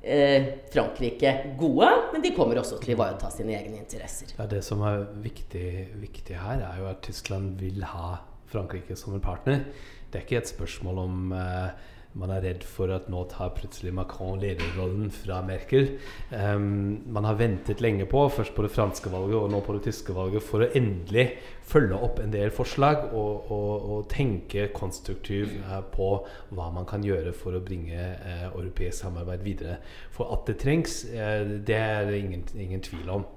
eh, 0.00 0.46
Frankrike 0.72 1.34
gode, 1.60 1.90
men 2.14 2.24
de 2.24 2.32
kommer 2.36 2.60
også 2.60 2.78
til 2.80 2.94
å 2.94 2.96
ivareta 2.96 3.28
sine 3.34 3.58
egne 3.58 3.76
interesser. 3.82 4.32
Ja, 4.38 4.48
det 4.48 4.62
som 4.64 4.80
er 4.88 5.04
viktig, 5.20 5.68
viktig, 6.00 6.38
her, 6.40 6.64
er 6.64 6.80
jo 6.80 6.88
at 6.88 7.02
Tyskland 7.04 7.60
vil 7.60 7.84
ha 7.92 8.22
Frankrike 8.50 8.96
som 8.96 9.14
en 9.14 9.24
partner. 9.24 9.66
Det 10.10 10.18
er 10.18 10.24
ikke 10.24 10.40
et 10.40 10.52
spørsmål 10.52 11.02
om 11.04 11.34
eh, 11.36 11.90
man 12.18 12.32
er 12.34 12.42
redd 12.42 12.64
for 12.66 12.90
at 12.90 13.06
nå 13.12 13.22
tar 13.30 13.52
plutselig 13.54 13.92
Macron 13.94 14.40
lederrollen 14.42 15.12
fra 15.14 15.40
Merkel. 15.46 15.92
Um, 16.30 17.04
man 17.06 17.28
har 17.28 17.38
ventet 17.38 17.82
lenge 17.84 18.06
på, 18.10 18.24
først 18.34 18.54
på 18.56 18.64
det 18.66 18.72
franske 18.74 19.12
valget 19.12 19.38
og 19.38 19.50
nå 19.52 19.60
på 19.62 19.76
det 19.76 19.84
tyske 19.86 20.14
valget, 20.16 20.42
for 20.42 20.64
å 20.64 20.70
endelig 20.76 21.28
følge 21.70 21.98
opp 22.02 22.18
en 22.18 22.32
del 22.34 22.50
forslag 22.54 23.12
og, 23.14 23.50
og, 23.54 23.84
og 23.94 24.08
tenke 24.10 24.70
konstruktivt 24.74 25.54
uh, 25.68 25.78
på 25.94 26.10
hva 26.56 26.70
man 26.74 26.88
kan 26.90 27.04
gjøre 27.06 27.34
for 27.36 27.54
å 27.54 27.62
bringe 27.62 27.94
uh, 27.94 28.48
europeisk 28.50 29.04
samarbeid 29.04 29.44
videre. 29.46 29.78
For 30.14 30.34
at 30.34 30.50
det 30.50 30.58
trengs, 30.64 31.04
uh, 31.14 31.46
det 31.62 31.78
er 31.78 32.10
det 32.10 32.18
ingen, 32.24 32.42
ingen 32.58 32.82
tvil 32.82 33.14
om. 33.20 33.28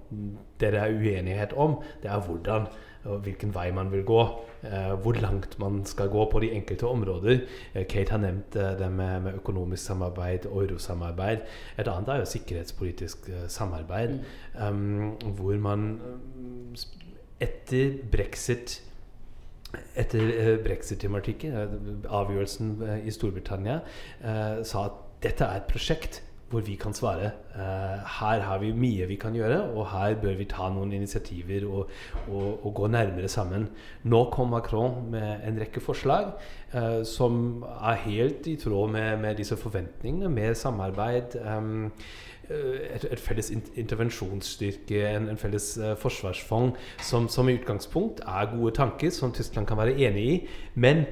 Det 0.57 0.73
det 0.73 0.81
er 0.81 0.97
uenighet 0.97 1.53
om, 1.59 1.77
det 2.01 2.09
er 2.09 2.25
hvordan 2.25 2.67
hvilken 3.03 3.53
vei 3.55 3.71
man 3.71 3.91
vil 3.91 4.03
gå. 4.07 4.23
Uh, 4.63 4.93
hvor 5.01 5.11
langt 5.11 5.59
man 5.59 5.85
skal 5.85 6.07
gå 6.09 6.29
på 6.31 6.39
de 6.39 6.51
enkelte 6.55 6.87
områder. 6.87 7.41
Uh, 7.75 7.81
Kate 7.89 8.11
har 8.11 8.17
nevnt 8.17 8.55
uh, 8.55 8.61
det 8.79 8.91
med, 8.91 9.33
økonomisk 9.35 9.83
samarbeid 9.83 10.45
og 10.45 10.63
eurosamarbeid. 10.63 11.37
Et 11.79 11.87
annet 11.87 12.09
er 12.09 12.21
jo 12.21 12.25
sikkerhetspolitisk 12.25 13.29
samarbeid, 13.47 14.19
mm. 14.59 14.67
um, 14.67 15.33
hvor 15.35 15.57
man 15.59 15.99
etter 17.39 17.97
brexit 18.11 18.81
etter 19.97 20.57
brexit-tematikken, 20.63 21.53
avgjørelsen 22.05 22.75
i 23.05 23.11
Storbritannia, 23.11 23.79
sa 24.63 24.83
at 24.85 24.99
dette 25.25 25.47
er 25.47 25.63
et 25.63 25.71
prosjekt 25.71 26.21
hvor 26.53 26.61
vi 26.61 26.75
kan 26.77 26.93
svare. 26.93 27.31
Uh, 27.55 27.97
her 28.19 28.41
har 28.45 28.59
vi 28.61 28.71
mye 28.77 29.07
vi 29.09 29.17
kan 29.17 29.33
gjøre, 29.33 29.59
og 29.73 29.87
her 29.89 30.15
bør 30.21 30.35
vi 30.37 30.45
ta 30.49 30.69
noen 30.69 30.93
initiativer 30.93 31.65
og, 31.65 31.89
og, 32.27 32.65
og 32.65 32.73
gå 32.77 32.89
nærmere 32.93 33.29
sammen. 33.29 33.67
Nå 34.03 34.23
kom 34.33 34.53
Macron 34.53 35.09
med 35.11 35.47
en 35.47 35.57
rekke 35.61 35.81
forslag 35.81 36.33
uh, 36.75 37.01
som 37.05 37.63
er 37.63 38.03
helt 38.05 38.47
i 38.47 38.55
tråd 38.61 38.93
med, 38.93 39.17
med 39.25 39.41
disse 39.41 39.57
forventningene. 39.57 40.29
Mer 40.29 40.53
samarbeid. 40.53 41.39
Um, 41.41 41.91
et, 42.43 43.05
et, 43.07 43.19
felles 43.23 43.47
intervensjonsstyrke, 43.79 44.99
en, 45.07 45.29
en 45.31 45.39
felles 45.39 45.69
uh, 45.79 45.93
forsvarsfond, 45.97 46.73
som, 47.01 47.29
som, 47.31 47.49
i 47.49 47.55
utgangspunkt 47.55 48.19
er 48.27 48.51
gode 48.51 48.75
tanker 48.75 49.13
som 49.15 49.31
Tyskland 49.31 49.69
kan 49.69 49.79
være 49.79 49.95
enig 49.95 50.25
i. 50.33 50.35
Men 50.75 51.05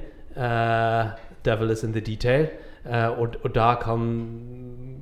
devil 1.44 1.70
is 1.70 1.82
in 1.82 1.92
the 1.92 2.00
detail. 2.00 2.46
Uh, 2.84 3.20
og, 3.20 3.28
og, 3.44 3.54
da 3.54 3.74
kan, 3.78 4.00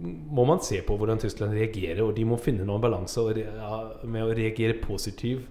må 0.00 0.46
man 0.48 0.62
se 0.64 0.80
på 0.86 0.96
hvordan 0.96 1.20
Tyskland 1.20 1.52
reagerer, 1.56 2.02
og 2.04 2.14
de 2.16 2.24
må 2.24 2.38
finne 2.40 2.64
noen 2.66 2.82
balanse 2.82 3.20
med 3.20 4.22
å 4.24 4.32
reagere 4.32 4.78
positivt 4.80 5.48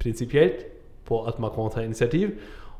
prinsipielt 0.00 0.64
på 1.04 1.20
at 1.28 1.40
Macron 1.42 1.70
tar 1.72 1.84
initiativ, 1.84 2.38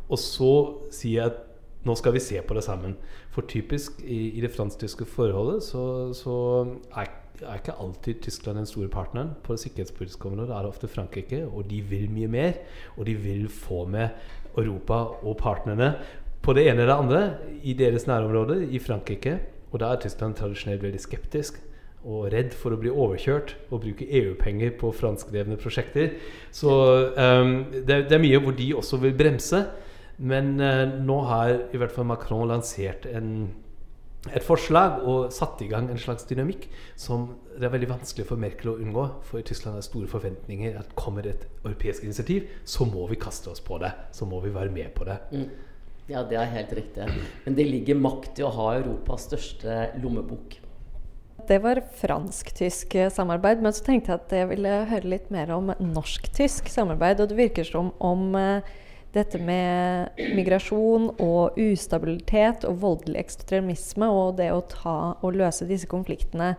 og 0.09 0.19
så 0.19 0.53
si 0.95 1.17
at 1.21 1.47
nå 1.87 1.95
skal 1.97 2.13
vi 2.13 2.23
se 2.23 2.41
på 2.45 2.57
det 2.57 2.65
sammen. 2.65 2.97
For 3.33 3.47
typisk 3.49 4.03
i, 4.05 4.37
i 4.37 4.43
det 4.43 4.53
fransk-tyske 4.53 5.07
forholdet 5.09 5.65
så, 5.65 5.83
så 6.17 6.37
er, 6.93 7.09
er, 7.41 7.55
ikke 7.57 7.77
alltid 7.81 8.21
Tyskland 8.27 8.61
den 8.61 8.69
store 8.69 8.91
partneren. 8.93 9.33
På 9.45 9.57
det 9.57 9.65
sikkerhetspolitiske 9.65 10.29
området 10.29 10.53
er 10.57 10.67
det 10.67 10.73
ofte 10.75 10.91
Frankrike, 10.93 11.45
og 11.47 11.71
de 11.71 11.81
vil 11.89 12.11
mye 12.13 12.29
mer. 12.29 12.59
Og 12.99 13.09
de 13.09 13.17
vil 13.17 13.49
få 13.49 13.87
med 13.89 14.11
Europa 14.59 15.07
og 15.25 15.39
partnerne 15.41 15.95
på 16.45 16.53
det 16.57 16.67
ene 16.69 16.83
eller 16.83 16.93
det 16.93 17.01
andre 17.05 17.23
i 17.63 17.77
deres 17.77 18.07
nærområde, 18.09 18.63
i 18.69 18.81
Frankrike. 18.83 19.39
Og 19.71 19.81
da 19.83 19.93
er 19.93 20.01
Tyskland 20.03 20.37
tradisjonelt 20.39 20.83
veldig 20.83 21.03
skeptisk 21.03 21.61
og 22.01 22.31
redd 22.33 22.55
for 22.57 22.73
å 22.73 22.81
bli 22.81 22.91
overkjørt 22.91 23.55
og 23.69 23.83
bruke 23.85 24.09
EU-penger 24.09 24.73
på 24.81 24.93
franskdrevne 24.97 25.59
prosjekter. 25.61 26.15
Så 26.55 26.73
um, 27.13 27.57
det, 27.75 28.07
det, 28.09 28.15
er 28.17 28.23
mye 28.23 28.41
hvor 28.41 28.57
de 28.57 28.71
også 28.77 29.01
vil 29.03 29.17
bremse. 29.17 29.67
Men 30.21 30.55
uh, 30.61 30.87
nå 30.89 31.19
har 31.29 31.57
i 31.73 31.81
hvert 31.81 31.93
fall 31.93 32.09
Macron 32.09 32.49
lansert 32.49 33.05
en, 33.09 33.51
et 34.33 34.45
forslag 34.45 35.05
og 35.09 35.31
satt 35.33 35.61
i 35.65 35.69
gang 35.69 35.89
en 35.93 36.01
slags 36.01 36.27
dynamikk 36.29 36.67
som 37.01 37.31
det 37.55 37.69
er 37.69 37.73
veldig 37.73 37.93
vanskelig 37.93 38.29
for 38.29 38.41
Merkel 38.41 38.73
å 38.73 38.79
unngå. 38.81 39.07
For 39.29 39.41
i 39.41 39.47
Tyskland 39.47 39.77
er 39.77 39.85
store 39.85 40.09
forventninger 40.09 40.81
at 40.81 40.97
kommer 40.97 41.29
et 41.29 41.45
europeisk 41.63 42.09
initiativ, 42.09 42.49
så 42.65 42.89
må 42.89 43.05
vi 43.13 43.21
kaste 43.21 43.53
oss 43.53 43.61
på 43.65 43.81
det. 43.83 43.93
Så 44.17 44.29
må 44.29 44.41
vi 44.45 44.57
være 44.57 44.73
med 44.73 44.95
på 44.97 45.09
det. 45.09 45.21
Mm. 45.37 45.51
Ja, 46.11 46.25
det 46.27 46.41
er 46.41 46.49
helt 46.51 46.73
riktig. 46.75 47.07
Men 47.45 47.55
det 47.55 47.69
ligger 47.69 47.99
makt 47.99 48.41
i 48.41 48.43
å 48.43 48.51
ha 48.51 48.73
Europas 48.81 49.29
største 49.29 49.85
lommebok. 50.03 50.59
det 51.47 51.59
var 51.63 51.81
fransk-tysk 51.99 52.95
samarbeid. 53.11 53.63
Men 53.63 53.75
så 53.75 53.85
tenkte 53.87 54.13
jeg 54.13 54.21
at 54.21 54.35
jeg 54.35 54.49
ville 54.51 54.75
høre 54.91 55.13
litt 55.15 55.31
mer 55.31 55.51
om 55.55 55.71
norsk-tysk 55.79 56.69
samarbeid. 56.71 57.23
Og 57.23 57.31
det 57.31 57.39
virker 57.39 57.67
som 57.67 57.93
om 57.99 58.35
uh, 58.35 58.67
dette 59.15 59.39
med 59.43 60.19
migrasjon 60.35 61.09
og 61.19 61.59
ustabilitet 61.59 62.67
og 62.67 62.83
voldelig 62.83 63.19
ekstremisme 63.25 64.11
og 64.11 64.37
det 64.39 64.51
å 64.55 64.63
ta 64.71 64.99
og 65.19 65.39
løse 65.39 65.67
disse 65.67 65.91
konfliktene, 65.91 66.55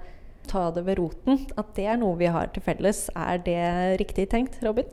ta 0.47 0.67
det 0.75 0.83
ved 0.87 0.99
roten, 0.99 1.45
at 1.59 1.75
det 1.77 1.85
er 1.87 1.99
noe 2.01 2.17
vi 2.19 2.31
har 2.31 2.51
til 2.51 2.63
felles. 2.65 3.05
Er 3.15 3.39
det 3.45 3.61
riktig 4.01 4.27
tenkt, 4.31 4.59
Robin? 4.65 4.87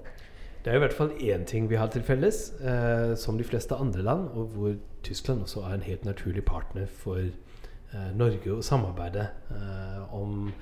Det 0.68 0.74
er 0.74 0.82
i 0.82 0.84
hvert 0.84 0.92
fall 0.92 1.12
én 1.24 1.44
ting 1.48 1.70
vi 1.70 1.78
har 1.80 1.88
til 1.88 2.02
felles, 2.04 2.52
eh, 2.60 3.14
som 3.16 3.38
de 3.38 3.44
fleste 3.44 3.74
andre 3.74 4.02
land, 4.02 4.26
og 4.36 4.50
hvor 4.52 4.74
Tyskland 5.02 5.40
også 5.40 5.60
er 5.60 5.74
en 5.74 5.82
helt 5.82 6.04
naturlig 6.04 6.44
partner 6.44 6.84
for 6.86 7.16
eh, 7.16 8.10
Norge 8.14 8.52
å 8.52 8.60
samarbeide 8.62 9.30
eh, 9.48 10.12
om 10.12 10.52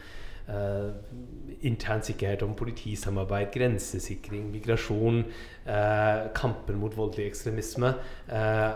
Uh, 0.47 0.93
intern 1.67 2.03
sikkerhet, 2.03 2.43
om 2.43 2.53
politisamarbeid, 2.55 3.49
grensesikring, 3.51 4.45
migrasjon, 4.53 5.25
uh, 5.67 6.29
kampen 6.35 6.79
mot 6.79 6.97
voldelig 6.97 7.27
ekstremisme. 7.27 7.91
Uh, 8.31 8.71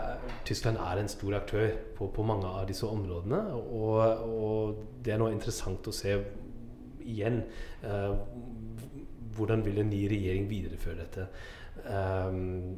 Tyskland 0.45 0.81
er 0.83 0.99
en 0.99 1.07
stor 1.07 1.37
aktør 1.39 1.69
på, 1.95 2.09
på 2.11 2.25
mange 2.27 2.43
av 2.43 2.67
disse 2.67 2.83
områdene. 2.83 3.39
Og, 3.55 4.27
og, 4.27 4.83
det 5.05 5.13
er 5.13 5.23
nå 5.23 5.31
interessant 5.31 5.87
å 5.87 5.95
se 5.95 6.17
igjen 7.07 7.39
hvordan 9.35 9.65
vil 9.65 9.81
en 9.81 9.89
ny 9.89 10.03
regjering 10.11 10.49
videreføre 10.49 11.01
dette. 11.01 11.27
Um, 11.87 12.75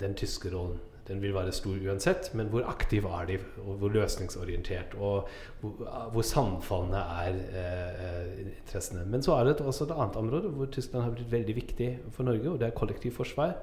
den 0.00 0.14
tyske 0.14 0.52
rollen 0.52 0.78
den 1.10 1.22
vil 1.22 1.34
være 1.34 1.52
stor 1.52 1.74
uansett, 1.88 2.30
men 2.38 2.46
hvor 2.52 2.66
aktiv 2.70 3.04
er 3.04 3.24
de, 3.26 3.38
og 3.64 3.80
hvor 3.80 3.90
løsningsorientert, 3.90 4.94
og 4.94 5.28
hvor, 5.60 5.72
hvor 6.12 6.22
sammenfallende 6.22 7.00
er 7.24 7.40
eh, 7.62 8.28
interessene. 8.44 9.02
Men 9.10 9.22
så 9.22 9.34
er 9.34 9.44
det 9.48 9.56
også 9.60 9.88
et 9.88 9.96
annet 9.96 10.16
område 10.16 10.52
hvor 10.54 10.70
Tyskland 10.70 11.04
har 11.04 11.16
blitt 11.16 11.32
veldig 11.32 11.56
viktig 11.56 11.90
for 12.14 12.28
Norge, 12.28 12.50
og 12.50 12.60
det 12.60 12.68
er 12.68 12.78
kollektivforsvar. 12.78 13.56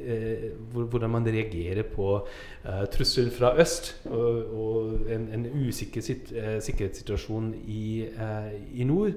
Eh, 0.00 0.50
hvordan 0.72 1.10
man 1.10 1.26
reagerer 1.26 1.82
på 1.82 2.26
eh, 2.64 2.84
trusselen 2.92 3.30
fra 3.32 3.54
øst 3.60 3.94
og, 4.04 4.56
og 4.60 5.10
en, 5.12 5.28
en, 5.32 5.46
usikker 5.68 6.00
sit, 6.00 6.32
eh, 6.32 6.58
sikkerhetssituasjon 6.62 7.54
i, 7.66 8.04
eh, 8.04 8.80
i 8.80 8.84
nord. 8.84 9.12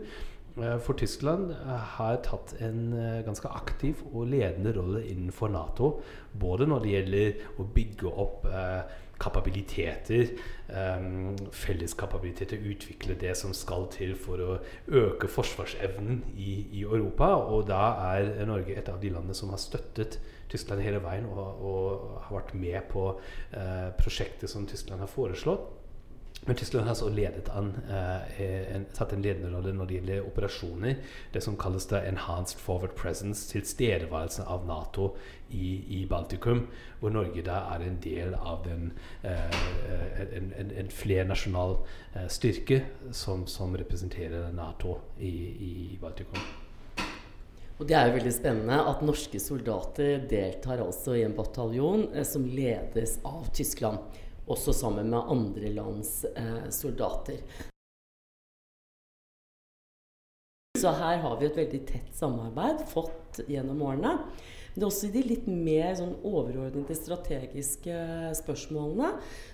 Eh, 0.63 0.77
for 0.79 0.93
Tyskland 0.93 1.51
eh, 1.51 1.83
har 1.95 2.17
tatt 2.25 2.55
en 2.63 2.93
eh, 2.93 3.19
ganske 3.25 3.47
aktiv 3.47 4.01
og 4.11 4.27
ledende 4.31 4.73
rolle 4.75 5.03
innenfor 5.07 5.51
Nato. 5.53 5.91
Både 6.39 6.67
når 6.67 6.83
det 6.83 6.95
gjelder 6.95 7.45
å 7.59 7.67
bygge 7.75 8.11
opp 8.23 8.45
kapabiliteter, 9.19 10.29
um, 10.71 11.33
felleskapabiliteter, 11.51 12.61
utvikle 12.71 13.17
det 13.19 13.33
som 13.35 13.51
skal 13.57 13.89
til 13.91 14.13
for 14.15 14.39
å 14.39 14.53
øke 14.95 15.27
forsvarsevnen 15.27 16.21
i, 16.37 16.53
i, 16.77 16.85
Europa. 16.85 17.33
Og 17.51 17.65
da 17.67 17.81
er 18.13 18.29
Norge 18.47 18.77
et 18.79 18.87
av 18.87 19.01
de 19.01 19.11
landene 19.11 19.35
som 19.35 19.51
har 19.51 19.59
støttet 19.59 20.21
Tyskland 20.49 20.85
hele 20.85 21.01
veien 21.03 21.27
og, 21.27 21.41
og 21.41 22.23
har 22.29 22.37
vært 22.37 22.55
med 22.61 22.79
på 22.93 23.09
prosjektet 23.99 24.53
som 24.53 24.69
Tyskland 24.69 25.03
har 25.03 25.11
foreslått. 25.11 25.67
Men 26.45 26.55
Tyskland 26.55 26.87
har 26.87 26.95
så 26.95 27.09
ledet 27.09 27.49
an, 27.49 27.73
eh, 27.89 28.75
en, 28.75 28.85
tatt 28.95 29.13
en 29.13 29.21
ledende 29.21 29.51
rolle 29.51 29.73
når 29.75 29.89
det 29.89 29.97
gjelder 29.97 30.27
operasjoner. 30.27 30.95
Det 31.33 31.41
som 31.43 31.57
kalles 31.57 31.85
det 31.91 31.99
'enhanced 32.05 32.57
forward 32.57 32.95
presence', 32.95 33.51
tilstedeværelse 33.51 34.43
av 34.47 34.65
Nato 34.67 35.15
i, 35.49 35.83
i, 35.99 36.05
Baltikum. 36.09 36.67
Hvor 36.99 37.09
Norge 37.09 37.41
da 37.41 37.59
er 37.75 37.83
en 37.83 37.99
del 38.03 38.33
av 38.33 38.63
den, 38.63 38.93
eh, 39.23 40.37
en, 40.37 40.53
en, 40.57 40.71
en 40.71 40.89
flernasjonal 40.89 41.77
eh, 42.15 42.27
styrke 42.27 42.81
som, 43.11 43.47
som, 43.47 43.75
representerer 43.75 44.51
Nato 44.53 44.97
i, 45.19 45.35
i 45.59 45.99
Baltikum. 46.01 46.39
Og 47.79 47.87
Det 47.87 47.95
er 47.95 48.07
jo 48.07 48.15
veldig 48.17 48.33
spennende 48.33 48.79
at 48.91 49.01
norske 49.01 49.39
soldater 49.39 50.25
deltar 50.29 50.81
også 50.83 51.13
i 51.15 51.23
en 51.23 51.35
bataljon 51.35 52.09
eh, 52.13 52.23
som 52.23 52.47
ledes 52.47 53.19
av 53.23 53.51
Tyskland 53.53 53.99
også 54.49 54.73
sammen 54.75 55.11
med 55.13 55.31
andre 55.31 55.73
lands 55.75 56.23
eh, 56.35 56.69
soldater. 56.73 57.41
Så 60.79 60.93
her 60.95 61.19
har 61.23 61.39
vi 61.39 61.49
et 61.49 61.57
veldig 61.59 61.81
tett 61.89 62.11
samarbeid 62.15 62.85
fått 62.87 63.41
gjennom 63.51 63.81
årene. 63.83 64.15
Men 64.75 64.85
også 64.87 65.09
i 65.09 65.13
de 65.13 65.23
litt 65.25 65.47
mer 65.49 65.95
sånn 65.97 66.13
overordnede 66.23 66.95
strategiske 66.95 67.95
spørsmålene 68.37 69.09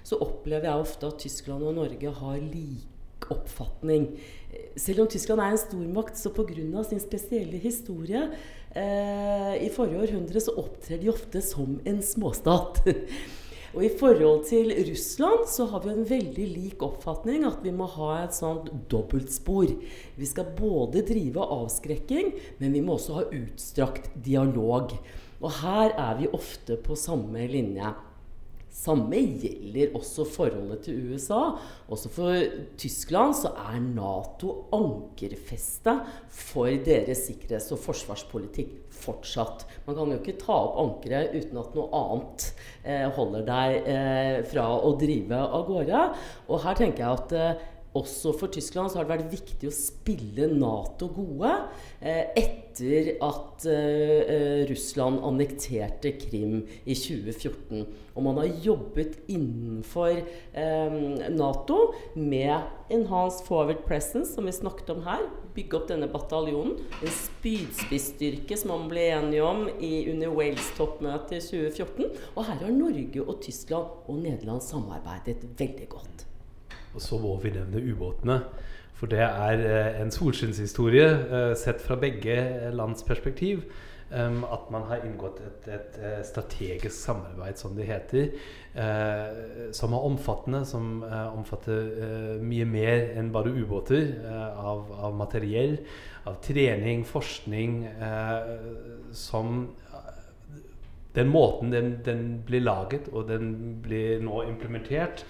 så 0.05 0.19
opplever 0.21 0.69
jeg 0.69 0.83
ofte 0.83 1.09
at 1.09 1.23
Tyskland 1.23 1.65
og 1.65 1.79
Norge 1.79 2.11
har 2.19 2.43
lik 2.43 3.25
oppfatning. 3.33 4.11
Selv 4.77 5.05
om 5.05 5.09
Tyskland 5.09 5.41
er 5.41 5.55
en 5.55 5.61
stormakt, 5.61 6.19
så 6.19 6.29
pga. 6.35 6.83
sin 6.83 7.01
spesielle 7.01 7.57
historie 7.57 8.21
eh, 8.75 9.55
i 9.65 9.71
forrige 9.73 10.03
århundre 10.05 10.43
så 10.43 10.53
opptrer 10.61 11.01
de 11.01 11.09
ofte 11.09 11.41
som 11.41 11.79
en 11.85 12.03
småstat. 12.03 12.83
Og 13.75 13.83
i 13.83 13.91
forhold 13.91 14.45
til 14.47 14.71
Russland 14.87 15.49
så 15.51 15.65
har 15.67 15.81
vi 15.83 15.91
en 15.91 16.07
veldig 16.07 16.45
lik 16.47 16.83
oppfatning 16.85 17.43
at 17.43 17.59
vi 17.59 17.73
må 17.75 17.89
ha 17.97 18.21
et 18.21 18.35
sånt 18.37 18.69
dobbeltspor. 18.91 19.73
Vi 20.15 20.29
skal 20.29 20.53
både 20.55 21.03
drive 21.03 21.43
avskrekking, 21.43 22.31
men 22.61 22.71
vi 22.71 22.83
må 22.85 22.95
også 22.95 23.17
ha 23.17 23.25
utstrakt 23.35 24.07
dialog. 24.23 24.95
Og 25.43 25.51
her 25.59 25.91
er 25.91 26.21
vi 26.21 26.31
ofte 26.31 26.79
på 26.79 26.95
samme 26.95 27.43
linje. 27.51 27.91
Samme 28.75 29.21
gjelder 29.39 29.93
også 29.95 30.25
forholdet 30.27 30.81
til 30.85 31.13
USA. 31.13 31.55
Også 31.87 32.09
for 32.11 32.35
Tyskland 32.77 33.35
så 33.39 33.53
er 33.55 33.79
Nato 33.79 34.67
ankerfestet 34.75 36.03
for 36.27 36.67
deres 36.85 37.23
sikkerhets- 37.29 37.71
og 37.71 37.79
forsvarspolitikk 37.79 38.73
fortsatt. 38.95 39.63
Man 39.87 39.95
kan 39.95 40.11
jo 40.11 40.19
ikke 40.19 40.35
ta 40.41 40.57
opp 40.57 40.75
ankeret 40.83 41.37
uten 41.37 41.61
at 41.61 41.77
noe 41.77 41.87
annet 42.01 42.49
eh, 42.83 43.07
holder 43.15 43.47
deg 43.47 43.89
eh, 43.95 44.41
fra 44.51 44.67
å 44.75 44.91
drive 44.99 45.39
av 45.45 45.65
gårde. 45.69 46.03
Og 46.49 46.61
her 46.67 46.79
tenker 46.81 47.05
jeg 47.05 47.21
at 47.21 47.35
eh, 47.39 47.65
også 47.95 48.33
for 48.35 48.51
Tyskland 48.51 48.91
så 48.91 48.99
har 48.99 49.07
det 49.07 49.15
vært 49.15 49.33
viktig 49.33 49.69
å 49.69 49.75
spille 49.75 50.49
Nato 50.51 51.07
gode 51.15 51.51
eh, 52.01 52.27
etter 52.35 53.13
at 53.23 53.65
eh, 53.71 54.65
Russland 54.69 55.21
annekterte 55.23 56.11
Krim 56.19 56.65
i 56.83 56.95
2014. 56.95 57.85
Og 58.15 58.23
man 58.23 58.39
har 58.41 58.51
jobbet 58.63 59.17
innenfor 59.31 60.11
eh, 60.19 60.99
Nato 61.35 61.79
med 62.19 62.67
enhanced 62.91 63.47
forward 63.47 63.85
presence, 63.87 64.33
som 64.35 64.47
vi 64.47 64.55
snakket 64.55 64.91
om 64.93 65.03
her. 65.07 65.23
Bygge 65.55 65.79
opp 65.79 65.87
denne 65.89 66.11
bataljonen. 66.11 66.75
En 66.99 67.15
spydspissstyrke 67.21 68.59
som 68.59 68.75
man 68.75 68.89
ble 68.91 69.07
enige 69.15 69.47
om 69.47 69.65
i, 69.79 69.93
under 70.11 70.35
Wales-toppmøtet 70.35 71.39
i 71.39 71.43
2014. 71.47 72.11
Og 72.35 72.43
her 72.43 72.61
har 72.65 72.75
Norge 72.75 73.23
og 73.23 73.39
Tyskland 73.45 74.05
og 74.05 74.19
Nederland 74.19 74.63
samarbeidet 74.67 75.39
veldig 75.55 75.89
godt. 75.95 76.14
Og 76.95 77.03
så 77.03 77.19
må 77.19 77.35
vi 77.43 77.51
nevne 77.53 77.83
ubåtene. 77.83 78.39
For 78.95 79.11
det 79.11 79.23
er 79.25 79.63
eh, 79.65 79.97
en 80.01 80.13
solskinnshistorie 80.13 81.09
eh, 81.09 81.51
sett 81.59 81.83
fra 81.83 81.97
begge 81.99 82.37
lands 82.75 83.03
perspektiv. 83.03 83.67
At 84.15 84.67
man 84.71 84.83
har 84.85 85.01
inngått 85.03 85.39
et, 85.41 85.65
et, 85.73 85.95
eh, 85.97 86.19
strategisk 86.23 86.93
samarbeid, 86.93 87.57
som 87.57 87.73
det 87.75 87.87
heter, 87.89 88.27
som 89.73 89.95
er 89.97 90.05
omfattende, 90.07 90.61
som 90.65 91.01
omfatter 91.03 92.37
mye 92.39 92.67
mer 92.69 93.17
enn 93.17 93.31
bare 93.33 93.49
ubåter. 93.49 94.13
Av, 94.61 94.85
av, 94.93 95.17
materiell, 95.17 95.79
av 96.29 96.37
trening, 96.45 97.03
forskning, 97.09 97.81
som 99.11 99.57
Den 101.15 101.29
måten 101.31 101.71
den, 101.71 101.93
den 102.05 102.23
blir 102.45 102.59
laget 102.59 103.05
og 103.07 103.29
den 103.29 103.79
blir 103.81 104.19
nå 104.19 104.41
implementert, 104.49 105.23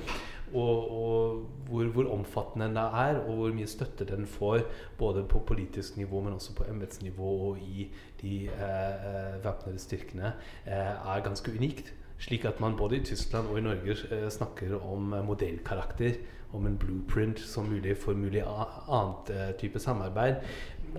og, 0.56 0.92
og 0.92 1.44
hvor, 1.70 1.84
hvor, 1.94 2.10
omfattende 2.14 2.68
den 2.68 2.78
er, 2.78 3.20
og 3.20 3.36
hvor 3.36 3.54
mye 3.56 3.68
støtte 3.68 4.08
den 4.10 4.26
får, 4.30 4.64
både 4.98 5.26
på 5.30 5.40
politisk 5.48 5.98
nivå, 5.98 6.22
men 6.22 6.34
også 6.34 6.56
på 6.56 6.66
embetsnivå 6.70 7.36
og 7.50 7.60
i 7.60 7.90
de 8.22 8.36
eh, 8.46 8.90
eh 9.12 9.44
væpnede 9.44 9.80
styrkene, 9.80 10.34
eh, 10.66 10.94
er 11.16 11.24
ganske 11.24 11.52
unikt. 11.52 11.94
Slik 12.18 12.46
at 12.46 12.60
man 12.60 12.78
både 12.78 12.98
i 12.98 13.04
Tyskland 13.04 13.48
og 13.48 13.58
i 13.60 13.62
Norge 13.66 13.98
eh, 14.12 14.30
snakker 14.32 14.78
om 14.80 15.14
eh, 15.14 15.26
modellkarakter, 15.26 16.16
om 16.54 16.68
en 16.68 16.78
blueprint 16.80 17.40
som 17.40 17.68
mulig 17.68 17.98
for 18.00 18.16
mulig 18.16 18.44
annet 18.46 19.32
eh, 19.34 19.52
type 19.60 19.80
samarbeid. 19.80 20.36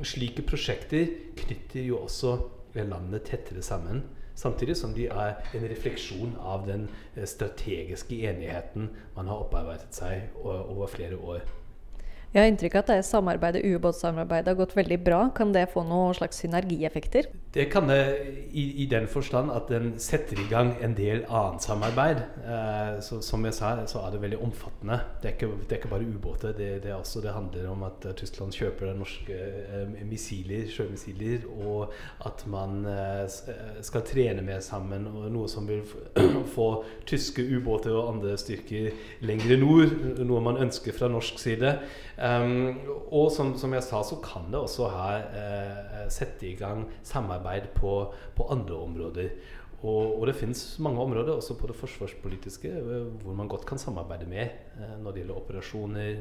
Slike 0.03 0.45
prosjekter 0.45 1.07
knytter 1.37 1.87
jo 1.87 2.03
også 2.05 2.37
landet 2.77 3.25
tettere 3.31 3.62
sammen. 3.62 4.03
Samtidig 4.37 4.77
som 4.77 4.92
de 4.94 5.07
er 5.09 5.38
en 5.57 5.68
refleksjon 5.70 6.35
av 6.44 6.66
den 6.68 6.88
eh, 7.14 7.25
strategiske 7.25 8.18
enigheten 8.29 8.90
man 9.16 9.31
har 9.33 9.46
opparbeidet 9.46 9.96
seg 9.96 10.37
over 10.44 10.90
flere 10.92 11.16
år. 11.16 11.46
Jeg 12.35 12.43
har 12.43 12.51
inntrykk 12.51 12.75
av 12.75 12.83
at 12.83 12.91
det 12.91 13.05
samarbeidet, 13.07 13.62
ubåtsamarbeidet 13.65 14.51
har 14.51 14.59
gått 14.59 14.75
veldig 14.77 14.99
bra. 15.01 15.21
Kan 15.37 15.55
det 15.55 15.69
få 15.73 15.87
noen 15.87 16.15
slags 16.19 16.43
synergieffekter? 16.43 17.31
Det 17.55 17.65
kan 17.73 17.87
det 17.89 18.01
i, 18.53 18.83
i 18.83 18.87
den 18.91 19.07
forstand 19.09 19.49
at 19.55 19.71
den 19.73 19.95
setter 20.03 20.37
i 20.43 20.45
gang 20.51 20.75
en 20.85 20.93
del 20.99 21.23
annet 21.33 21.65
samarbeid. 21.65 22.19
Eh, 22.45 22.99
så, 23.01 23.23
som 23.25 23.47
jeg 23.49 23.57
sa, 23.57 23.71
så 23.89 24.03
er 24.03 24.12
det 24.12 24.21
veldig 24.21 24.41
omfattende. 24.45 24.99
Det 25.23 25.31
er 25.31 25.37
ikke, 25.39 25.49
det 25.62 25.71
er 25.71 25.81
ikke 25.81 25.93
bare 25.95 26.09
ubåter. 26.11 26.53
Det, 26.59 26.69
det, 26.85 26.93
også, 26.93 27.23
det, 27.25 27.33
handler 27.33 27.71
om 27.71 27.87
at 27.89 28.05
uh, 28.05 28.12
Tyskland 28.19 28.53
kjøper 28.53 28.93
norske 28.99 29.39
eh, 29.39 30.05
missiler, 30.05 30.67
sjømissiler, 30.69 31.47
og 31.57 31.95
at 32.29 32.45
man 32.53 32.85
eh, 32.91 33.25
skal 33.81 34.05
trene 34.05 34.45
mer 34.45 34.61
sammen. 34.61 35.09
Og 35.09 35.31
noe 35.33 35.49
som 35.49 35.65
vil 35.71 35.87
få 36.57 36.69
tyske 37.09 37.47
ubåter 37.57 37.97
og 37.97 38.12
andre 38.17 38.37
styrker 38.37 38.93
lengre 39.25 39.57
nord. 39.62 39.97
Noe 40.21 40.45
man 40.45 40.61
ønsker 40.67 40.93
fra 40.93 41.09
norsk 41.09 41.41
side. 41.41 41.79
Um, 42.16 42.79
og 43.12 43.29
som, 43.33 43.52
som, 43.61 43.74
jeg 43.76 43.85
sa, 43.85 44.00
så 44.07 44.16
kan 44.24 44.48
det 44.48 44.57
også 44.57 44.88
her 44.88 45.26
uh, 45.37 46.02
sette 46.12 46.48
i 46.48 46.55
gang 46.57 46.87
samarbeid 47.05 47.68
på, 47.76 47.92
på 48.37 48.48
andre 48.52 48.79
områder. 48.87 49.31
Og, 49.83 50.16
og, 50.16 50.22
det 50.26 50.38
finnes 50.38 50.62
mange 50.81 51.02
områder, 51.02 51.35
også 51.35 51.59
på 51.61 51.68
det 51.68 51.76
forsvarspolitiske, 51.76 52.72
uh, 52.72 53.11
hvor 53.20 53.37
man 53.37 53.50
godt 53.52 53.66
kan 53.68 53.79
samarbeide 53.79 54.29
med 54.31 54.48
når 55.02 55.12
det 55.12 55.22
gjelder 55.22 55.40
operasjoner, 55.40 56.18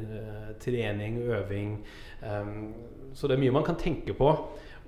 trening, 0.59 1.17
øving. 1.23 1.77
Um, 2.23 2.73
så 3.15 3.27
det 3.27 3.37
er 3.37 3.43
mye 3.45 3.55
man 3.55 3.67
kan 3.67 3.79
tenke 3.79 4.13
på. 4.13 4.31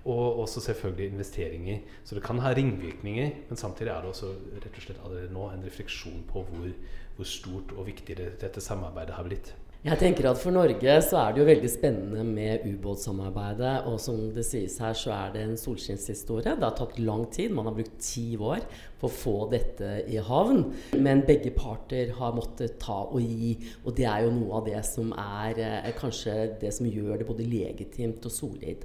Og 0.07 0.39
også 0.39 0.61
selvfølgelig 0.63 1.09
investeringer. 1.11 1.79
Så 2.07 2.15
det 2.15 2.23
kan 2.23 2.39
ha 2.39 2.53
ringvirkninger, 2.55 3.31
men 3.49 3.59
samtidig 3.59 3.91
er 3.91 4.05
det 4.05 4.13
også 4.13 4.29
rett 4.63 4.77
og 4.77 4.85
slett 4.85 5.01
allerede 5.03 5.33
nå 5.35 5.49
en 5.51 5.65
refleksjon 5.67 6.21
på 6.29 6.45
hvor, 6.47 6.69
hvor 7.17 7.27
stort 7.27 7.73
og 7.75 7.89
viktig 7.89 8.15
det, 8.15 8.29
dette 8.39 8.63
samarbeidet 8.63 9.17
har 9.17 9.27
blitt. 9.27 9.51
Jeg 9.87 10.01
tenker 10.01 10.25
at 10.27 10.39
For 10.41 10.51
Norge 10.51 10.93
så 11.05 11.15
er 11.21 11.31
det 11.31 11.39
jo 11.39 11.45
veldig 11.47 11.69
spennende 11.71 12.23
med 12.27 12.65
ubåtsamarbeidet. 12.67 13.85
Og 13.87 13.95
som 14.03 14.17
det 14.35 14.43
sies 14.43 14.73
her, 14.83 14.91
så 14.99 15.13
er 15.15 15.29
det 15.31 15.43
en 15.45 15.53
solskinnshistorie. 15.55 16.57
Det 16.59 16.65
har 16.65 16.73
tatt 16.75 16.97
lang 16.99 17.23
tid. 17.31 17.53
Man 17.55 17.69
har 17.69 17.75
brukt 17.77 17.95
ti 18.03 18.35
år 18.35 18.65
på 18.99 19.07
å 19.07 19.13
få 19.13 19.35
dette 19.53 20.01
i 20.11 20.19
havn. 20.19 20.65
Men 20.99 21.23
begge 21.29 21.53
parter 21.55 22.11
har 22.17 22.35
måttet 22.35 22.75
ta 22.83 22.97
og 23.05 23.23
gi. 23.23 23.53
Og 23.85 23.95
det 23.95 24.09
er 24.11 24.25
jo 24.25 24.33
noe 24.35 24.59
av 24.59 24.67
det 24.67 24.81
som 24.89 25.13
er 25.23 25.61
eh, 25.63 25.87
kanskje 25.95 26.35
det 26.59 26.73
som 26.75 26.89
gjør 26.91 27.21
det 27.21 27.29
både 27.29 27.47
legitimt 27.47 28.27
og 28.27 28.33
solid. 28.35 28.83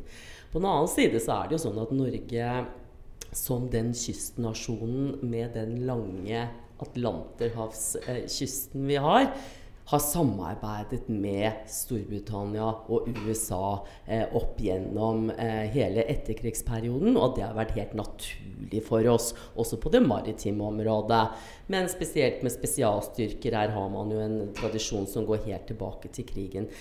På 0.53 0.63
den 0.63 0.71
annen 0.71 0.93
side 0.93 1.19
så 1.25 1.41
er 1.41 1.51
det 1.51 1.59
jo 1.59 1.65
sånn 1.65 1.83
at 1.83 1.97
Norge 1.97 2.53
som 3.35 3.67
den 3.73 3.91
kystnasjonen 3.97 5.19
med 5.27 5.57
den 5.59 5.81
lange 5.89 6.47
Atlanterhavskysten 6.83 8.87
vi 8.87 8.97
har, 9.03 9.33
har 9.93 10.01
samarbeidet 10.01 11.09
med 11.13 11.67
Storbritannia 11.69 12.65
og 12.89 13.11
USA 13.13 13.83
eh, 14.07 14.25
opp 14.39 14.57
gjennom 14.65 15.29
eh, 15.35 15.67
hele 15.75 16.07
etterkrigsperioden. 16.09 17.19
Og 17.21 17.37
det 17.37 17.45
har 17.45 17.59
vært 17.59 17.75
helt 17.77 17.93
naturlig 17.99 18.81
for 18.87 19.05
oss, 19.13 19.33
også 19.53 19.77
på 19.83 19.93
det 19.93 20.01
maritime 20.07 20.65
området. 20.71 21.23
Men 21.73 21.93
spesielt 21.93 22.41
med 22.41 22.57
spesialstyrker, 22.57 23.59
her 23.59 23.77
har 23.77 23.93
man 23.93 24.17
jo 24.17 24.25
en 24.25 24.39
tradisjon 24.57 25.05
som 25.11 25.29
går 25.29 25.45
helt 25.51 25.69
tilbake 25.69 26.09
til 26.17 26.29
krigen. 26.31 26.73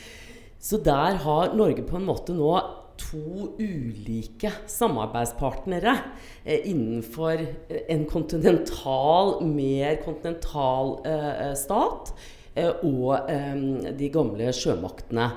Så 0.61 0.79
der 0.79 1.19
har 1.25 1.55
Norge 1.57 1.83
på 1.83 1.99
en 1.99 2.07
måte 2.07 2.37
nå 2.37 2.55
to 3.01 3.55
ulike 3.59 4.53
samarbeidspartnere 4.71 5.97
eh, 6.45 6.61
innenfor 6.63 7.43
en 7.91 8.05
kontinental, 8.07 9.41
mer 9.43 9.99
kontinental 10.05 11.01
eh, 11.03 11.49
stat 11.59 12.15
Eh, 12.15 12.40
og 12.59 13.29
eh, 13.31 13.93
de 13.97 14.09
gamle 14.11 14.51
sjømaktene. 14.55 15.29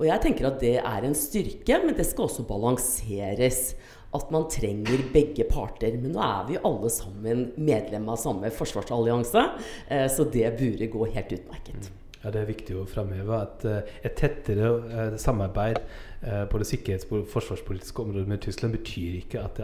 Og 0.00 0.06
jeg 0.08 0.22
tenker 0.24 0.48
at 0.48 0.60
det 0.62 0.76
er 0.80 1.04
en 1.06 1.16
styrke, 1.16 1.80
men 1.84 1.96
det 1.96 2.06
skal 2.08 2.28
også 2.28 2.46
balanseres. 2.48 3.74
At 4.16 4.32
man 4.34 4.48
trenger 4.50 5.04
begge 5.12 5.44
parter. 5.46 5.94
Men 6.00 6.16
nå 6.16 6.22
er 6.24 6.46
vi 6.48 6.58
alle 6.66 6.90
sammen 6.90 7.44
medlem 7.60 8.08
av 8.10 8.18
samme 8.18 8.50
forsvarsallianse, 8.50 9.44
eh, 9.88 10.06
så 10.10 10.26
det 10.26 10.48
burde 10.58 10.90
gå 10.90 11.08
helt 11.14 11.34
utmerket. 11.38 11.90
Ja, 12.20 12.30
Det 12.30 12.40
er 12.42 12.48
viktig 12.50 12.74
å 12.76 12.84
framheve 12.84 13.32
at 13.32 13.62
et 14.04 14.18
tettere 14.18 15.16
samarbeid 15.16 15.78
på 16.20 16.58
det 16.60 16.66
sikkerhets- 16.68 17.06
og 17.08 17.30
forsvarspolitiske 17.32 18.02
området 18.02 18.28
med 18.28 18.42
Tyskland 18.44 18.74
betyr 18.76 19.22
ikke 19.22 19.40
at 19.40 19.62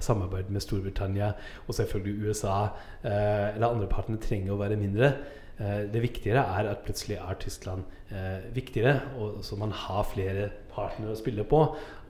samarbeidet 0.00 0.48
med 0.48 0.64
Storbritannia 0.64 1.34
og 1.66 1.76
selvfølgelig 1.76 2.30
USA 2.30 2.70
eller 3.04 3.68
andre 3.68 3.90
partene 3.92 4.16
trenger 4.16 4.54
å 4.54 4.62
være 4.62 4.80
mindre. 4.80 5.12
Eh, 5.58 5.84
det 5.92 6.02
viktigere 6.02 6.44
er 6.58 6.70
at 6.70 6.82
plutselig 6.86 7.18
er 7.18 7.38
Tyskland 7.42 7.86
eh, 8.14 8.44
viktigere, 8.54 9.00
og 9.18 9.44
så 9.44 9.58
man 9.58 9.74
har 9.74 10.06
flere 10.06 10.50
partnere 10.72 11.14
å 11.14 11.18
spille 11.18 11.46
på. 11.48 11.62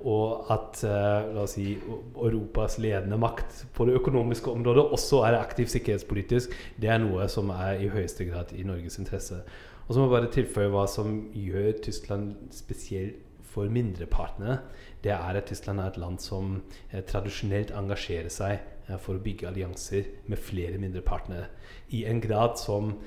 Og 0.09 0.51
at 0.55 0.83
eh, 0.87 1.31
la 1.35 1.45
oss 1.47 1.57
si, 1.57 1.73
Europas 2.15 2.79
ledende 2.83 3.19
makt 3.19 3.65
på 3.75 3.89
det 3.89 3.97
økonomiske 3.99 4.53
området 4.53 4.85
også 4.95 5.25
er 5.27 5.41
aktiv 5.41 5.71
sikkerhetspolitisk. 5.73 6.55
Det 6.77 6.93
er 6.93 7.01
noe 7.03 7.29
som 7.33 7.51
er 7.55 7.81
i 7.83 7.91
høyeste 7.93 8.29
grad 8.29 8.53
i 8.55 8.67
Norges 8.69 9.01
interesse. 9.01 9.41
Og 9.89 9.95
så 9.95 10.01
må 10.01 10.07
jeg 10.07 10.17
bare 10.19 10.35
tilføye 10.35 10.73
hva 10.75 10.85
som 10.91 11.17
gjør 11.33 11.81
Tyskland 11.87 12.53
spesielt 12.53 13.25
for 13.49 13.71
mindre 13.73 14.07
partnere. 14.07 14.59
Det 15.05 15.13
er 15.15 15.39
at 15.39 15.47
Tyskland 15.49 15.81
er 15.81 15.89
et 15.89 15.97
land 15.97 16.19
som 16.21 16.59
eh, 16.93 17.01
tradisjonelt 17.01 17.73
engasjerer 17.75 18.33
seg 18.33 18.59
eh, 18.59 18.99
for 19.01 19.17
å 19.17 19.23
bygge 19.25 19.49
allianser 19.49 20.11
med 20.29 20.43
flere 20.43 20.79
mindre 20.79 21.03
partnere. 21.07 21.49
I 21.97 22.05
en 22.11 22.21
grad 22.21 22.59
som 22.61 22.99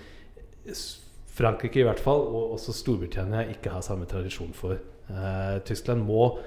Frankrike 1.31 1.81
i 1.81 1.85
hvert 1.87 2.01
fall, 2.01 2.21
og 2.27 2.55
også 2.57 2.73
Storbritannia, 2.75 3.47
ikke 3.49 3.73
har 3.73 3.83
samme 3.85 4.05
tradisjon 4.09 4.53
for. 4.53 4.77
Eh, 5.11 5.59
Tyskland 5.65 6.03
må 6.07 6.37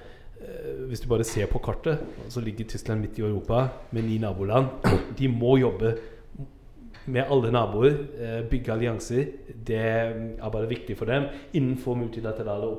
eh, 0.40 0.86
Hvis 0.88 1.00
du 1.00 1.08
bare 1.08 1.24
ser 1.24 1.46
på 1.50 1.58
kartet, 1.58 1.98
så 2.28 2.40
ligger 2.40 2.68
Tyskland 2.68 3.00
midt 3.00 3.18
i 3.18 3.22
Europa 3.22 3.68
med 3.92 4.02
ni 4.02 4.18
naboland. 4.18 4.66
De 5.18 5.28
må 5.28 5.56
jobbe 5.58 5.94
med 7.06 7.24
alle 7.28 7.50
naboer, 7.52 7.96
eh, 8.20 8.44
bygge 8.48 8.72
allianser. 8.72 9.26
Det 9.66 9.76
er 9.76 10.50
bare 10.52 10.68
viktig 10.68 10.96
for 10.96 11.04
dem 11.04 11.26
innenfor 11.52 11.94
multilaterale 11.94 12.70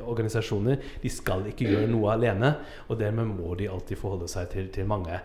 organisasjoner. 0.00 0.76
De 1.02 1.08
skal 1.08 1.46
ikke 1.48 1.68
gjøre 1.68 1.90
noe 1.90 2.12
alene, 2.12 2.54
og 2.88 3.00
dermed 3.00 3.28
må 3.34 3.54
de 3.54 3.68
alltid 3.68 3.96
forholde 3.96 4.28
seg 4.28 4.48
til, 4.52 4.68
til 4.68 4.86
mange. 4.86 5.20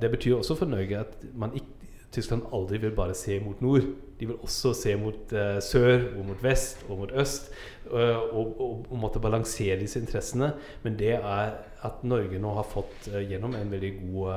det 0.00 0.10
betyr 0.10 0.36
også 0.36 0.56
for 0.56 0.66
Norge 0.66 0.98
at 0.98 1.24
man 1.34 1.52
ikke 1.54 1.84
Tyskland 2.14 2.42
aldri 2.52 2.78
vil 2.78 2.94
bare 2.94 3.14
se 3.14 3.40
mot 3.40 3.60
nord. 3.62 3.82
De 4.18 4.28
vil 4.30 4.42
også 4.46 4.74
se 4.78 4.94
mot 5.00 5.32
uh, 5.34 5.58
sør 5.64 6.08
og 6.14 6.20
mot 6.28 6.44
vest 6.44 6.84
og 6.88 7.00
mot 7.02 7.14
øst. 7.22 7.50
Uh, 7.90 8.20
og, 8.32 8.60
og, 8.60 8.86
og, 8.90 8.94
måtte 9.00 9.22
balansere 9.22 9.78
disse 9.80 10.00
interessene. 10.00 10.52
Men 10.84 10.98
det 11.00 11.16
er 11.16 11.56
at 11.84 12.06
Norge 12.06 12.38
nå 12.40 12.54
har 12.56 12.68
fått 12.70 13.10
uh, 13.12 13.20
gjennom 13.20 13.56
en 13.58 13.74
veldig 13.74 13.92
god 14.04 14.32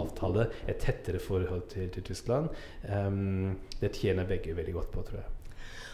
avtale 0.00 0.48
et 0.68 0.80
tettere 0.80 1.20
forhold 1.22 1.66
til, 1.74 1.90
til 1.92 2.06
Tyskland. 2.12 2.48
Um, 2.86 3.58
det 3.80 3.94
tjener 3.98 4.28
begge 4.28 4.56
veldig 4.56 4.78
godt 4.78 4.94
på, 4.94 5.06
tror 5.10 5.22
jeg. 5.22 5.39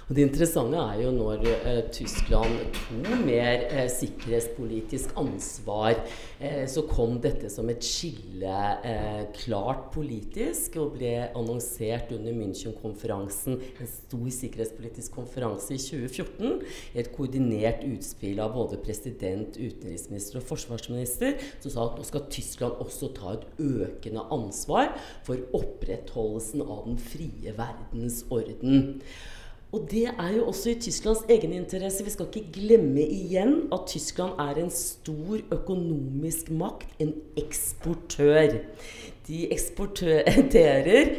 Og 0.06 0.14
Det 0.14 0.22
interessante 0.22 0.78
er 0.78 1.00
jo 1.02 1.08
når 1.10 1.40
eh, 1.50 1.78
Tyskland 1.90 2.60
tok 2.76 3.08
mer 3.26 3.64
eh, 3.66 3.88
sikkerhetspolitisk 3.90 5.16
ansvar, 5.18 5.96
eh, 6.38 6.62
så 6.70 6.84
kom 6.86 7.16
dette 7.24 7.50
som 7.50 7.66
et 7.72 7.82
skille 7.82 8.60
eh, 8.86 9.24
klart 9.34 9.88
politisk 9.96 10.78
og 10.78 10.94
ble 10.94 11.10
annonsert 11.26 12.14
under 12.14 12.38
München-konferansen, 12.38 13.58
en 13.58 13.90
stor 13.90 14.30
sikkerhetspolitisk 14.38 15.18
konferanse 15.18 15.74
i 15.74 15.82
2014. 15.82 16.62
i 16.94 17.02
Et 17.02 17.10
koordinert 17.10 17.82
utspill 17.90 18.38
av 18.44 18.54
både 18.54 18.78
president, 18.86 19.58
utenriksminister 19.58 20.38
og 20.38 20.46
forsvarsminister 20.52 21.34
som 21.58 21.66
sa 21.72 21.88
at 21.90 21.98
nå 21.98 22.06
skal 22.06 22.28
Tyskland 22.30 22.78
også 22.78 23.10
ta 23.18 23.34
et 23.34 23.48
økende 23.58 24.22
ansvar 24.30 24.94
for 25.26 25.42
opprettholdelsen 25.50 26.62
av 26.62 26.86
den 26.86 27.02
frie 27.10 27.58
verdens 27.58 28.22
orden. 28.30 29.02
Og 29.74 29.88
det 29.90 30.04
er 30.06 30.30
jo 30.36 30.46
også 30.46 30.70
i 30.70 30.78
Tysklands 30.80 31.24
egeninteresse. 31.28 32.04
Vi 32.04 32.12
skal 32.14 32.28
ikke 32.30 32.52
glemme 32.54 33.02
igjen 33.02 33.66
at 33.74 33.88
Tyskland 33.90 34.38
er 34.38 34.60
en 34.62 34.70
stor 34.70 35.42
økonomisk 35.52 36.50
makt, 36.54 36.88
en 37.02 37.12
eksportør. 37.36 38.60
De 39.26 39.40
eksporterer 39.52 41.10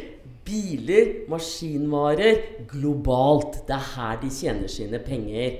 biler, 0.48 1.10
maskinvarer, 1.30 2.40
globalt. 2.70 3.60
Det 3.68 3.76
er 3.76 3.90
her 3.94 4.20
de 4.22 4.30
tjener 4.32 4.72
sine 4.72 5.00
penger. 5.04 5.58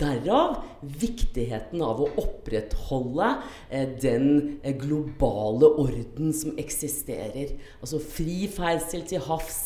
Derav 0.00 0.62
viktigheten 0.80 1.82
av 1.84 2.00
å 2.00 2.08
opprettholde 2.22 3.28
eh, 3.68 3.86
den 4.00 4.26
eh, 4.62 4.74
globale 4.80 5.68
orden 5.84 6.32
som 6.36 6.56
eksisterer. 6.60 7.54
Altså 7.80 8.00
fri 8.00 8.46
ferdsel 8.50 9.04
til 9.10 9.22
havs 9.28 9.60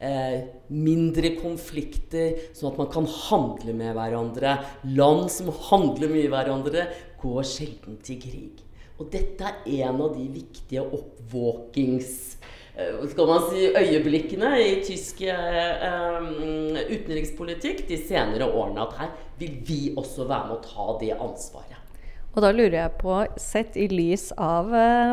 eh, 0.00 0.44
mindre 0.72 1.34
konflikter, 1.38 2.38
sånn 2.56 2.72
at 2.72 2.80
man 2.80 2.92
kan 2.94 3.08
handle 3.28 3.76
med 3.76 3.94
hverandre. 3.98 4.58
Land 4.96 5.28
som 5.34 5.52
handler 5.70 6.12
mye 6.12 6.28
med 6.28 6.36
hverandre, 6.36 6.88
går 7.20 7.42
sjelden 7.48 8.00
til 8.04 8.20
krig. 8.20 8.64
Og 9.00 9.08
dette 9.10 9.48
er 9.66 9.88
en 9.88 10.02
av 10.04 10.12
de 10.14 10.28
viktige 10.30 10.84
oppvåkings 10.84 12.36
skal 13.10 13.28
man 13.30 13.46
si, 13.50 13.68
øyeblikkene 13.70 14.50
i 14.62 14.72
tysk 14.86 15.22
eh, 15.30 15.86
utenrikspolitikk 16.90 17.84
de 17.90 18.00
senere 18.00 18.48
årene. 18.48 18.88
At 18.88 18.98
her 18.98 19.14
vil 19.38 19.56
vi 19.68 19.80
også 19.96 20.26
være 20.26 20.50
med 20.50 20.58
å 20.58 20.64
ta 20.66 20.98
det 21.02 21.14
ansvaret. 21.14 21.80
Og 22.34 22.42
da 22.42 22.50
lurer 22.50 22.80
jeg 22.80 22.98
på, 22.98 23.14
sett 23.38 23.76
i 23.78 23.86
lys 23.92 24.32
av 24.34 24.72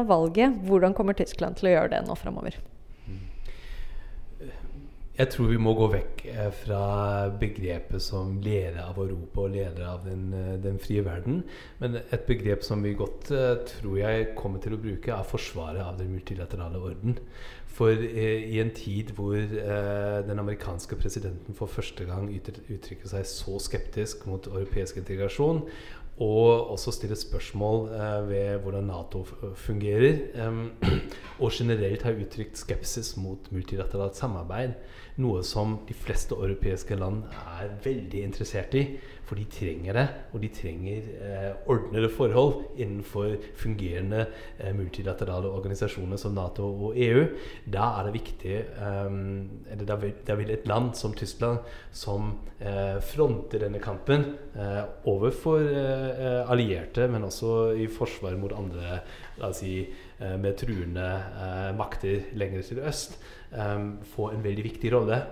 valget, 0.09 0.57
hvordan 0.65 0.95
kommer 0.97 1.13
Tyskland 1.13 1.59
til 1.59 1.69
å 1.69 1.75
gjøre 1.75 1.91
det 1.93 2.05
nå 2.07 2.17
framover? 2.17 2.57
Jeg 5.21 5.29
tror 5.29 5.51
vi 5.51 5.57
må 5.61 5.75
gå 5.77 5.85
vekk 5.91 6.21
eh, 6.31 6.47
fra 6.63 6.81
begrepet 7.37 8.01
som 8.01 8.39
leder 8.41 8.79
av 8.81 8.97
Europa 9.03 9.43
og 9.43 9.51
leder 9.53 9.83
av 9.85 10.07
den, 10.07 10.23
eh, 10.33 10.55
den, 10.63 10.79
frie 10.81 11.03
verden. 11.05 11.43
Men 11.77 11.99
et 12.01 12.23
begrep 12.25 12.65
som 12.65 12.81
vi 12.81 12.95
godt 12.97 13.29
tror 13.69 13.99
jeg 13.99 14.31
kommer 14.39 14.63
til 14.63 14.73
å 14.73 14.81
bruke, 14.81 15.13
er 15.13 15.27
forsvaret 15.27 15.83
av 15.83 15.99
den 15.99 16.09
multilaterale 16.15 16.81
orden. 16.81 17.19
For 17.71 17.95
eh, 17.95 18.43
i 18.51 18.59
en 18.59 18.73
tid 18.75 19.13
hvor 19.15 19.37
eh, 19.37 20.17
den 20.27 20.39
amerikanske 20.41 20.97
presidenten 20.99 21.55
for 21.55 21.71
første 21.71 22.05
gang 22.07 22.27
uttrykker 22.31 23.07
seg 23.07 23.27
så 23.29 23.59
skeptisk 23.63 24.25
mot 24.27 24.49
europeisk 24.51 24.99
integrasjon, 24.99 25.63
og 26.21 26.71
også 26.73 26.91
stille 26.93 27.15
spørsmål 27.17 27.87
eh, 27.95 28.29
ved 28.29 28.57
hvordan 28.63 28.89
Nato 28.91 29.23
fungerer. 29.55 30.19
Og 31.41 31.51
generelt 31.55 32.03
har 32.05 32.19
uttrykt 32.21 32.59
skepsis 32.59 33.15
mot 33.17 33.47
multilateralt 33.51 34.19
samarbeid. 34.19 34.75
Noe 35.21 35.41
som 35.43 35.79
de 35.87 35.95
fleste 35.97 36.35
europeiske 36.37 36.95
land 36.99 37.23
er 37.57 37.71
veldig 37.83 38.21
interessert 38.27 38.75
i. 38.77 38.83
For 39.31 39.39
de 39.39 39.45
trenger 39.47 39.95
det, 39.95 40.03
og 40.35 40.41
de 40.43 40.47
trenger 40.51 41.05
eh, 41.23 41.51
ordnede 41.71 42.09
forhold 42.11 42.65
innenfor 42.83 43.37
fungerende 43.55 44.25
eh, 44.59 44.73
multilaterale 44.75 45.47
organisasjoner 45.47 46.19
som 46.19 46.35
Nato 46.35 46.67
og 46.67 46.97
EU. 46.99 47.21
Da 47.63 47.85
er 48.01 48.09
det 48.09 48.13
viktig 48.17 48.57
um, 48.75 49.47
da, 49.87 49.95
vil, 50.01 50.11
da, 50.27 50.35
vil, 50.35 50.51
et 50.51 50.67
land 50.67 50.91
som 50.99 51.15
Tyskland, 51.15 51.63
som 51.95 52.33
eh, 52.59 52.99
fronter 53.13 53.63
denne 53.63 53.79
kampen 53.79 54.33
eh, 54.51 54.83
overfor 55.07 55.63
eh, 55.63 56.51
allierte, 56.51 57.07
men 57.07 57.23
også 57.31 57.71
i 57.79 57.87
forsvar 57.87 58.35
mot 58.35 58.51
andre 58.51 58.99
la 59.39 59.53
oss 59.53 59.63
si, 59.63 59.85
med 60.19 60.53
truende 60.59 61.05
makter 61.73 62.27
lenger 62.37 62.61
til 62.67 62.83
øst, 62.85 63.15
um, 63.55 63.95
få 64.05 64.27
en 64.35 64.43
veldig 64.43 64.67
viktig 64.67 64.91
rolle. 64.93 65.23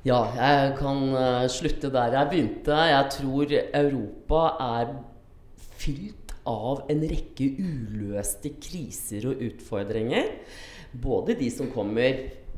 Ja, 0.00 0.22
jeg 0.32 0.76
kan 0.78 1.00
uh, 1.12 1.44
slutte 1.52 1.90
der 1.92 2.14
jeg 2.16 2.28
begynte. 2.30 2.76
Jeg 2.88 3.08
tror 3.12 3.50
Europa 3.52 4.44
er 4.80 4.94
fylt 5.76 6.32
av 6.48 6.86
en 6.88 7.02
rekke 7.04 7.50
uløste 7.60 8.54
kriser 8.64 9.26
og 9.28 9.42
utfordringer. 9.44 10.30
Både 11.02 11.36
de 11.36 11.50
som 11.52 11.68
kommer 11.74 12.16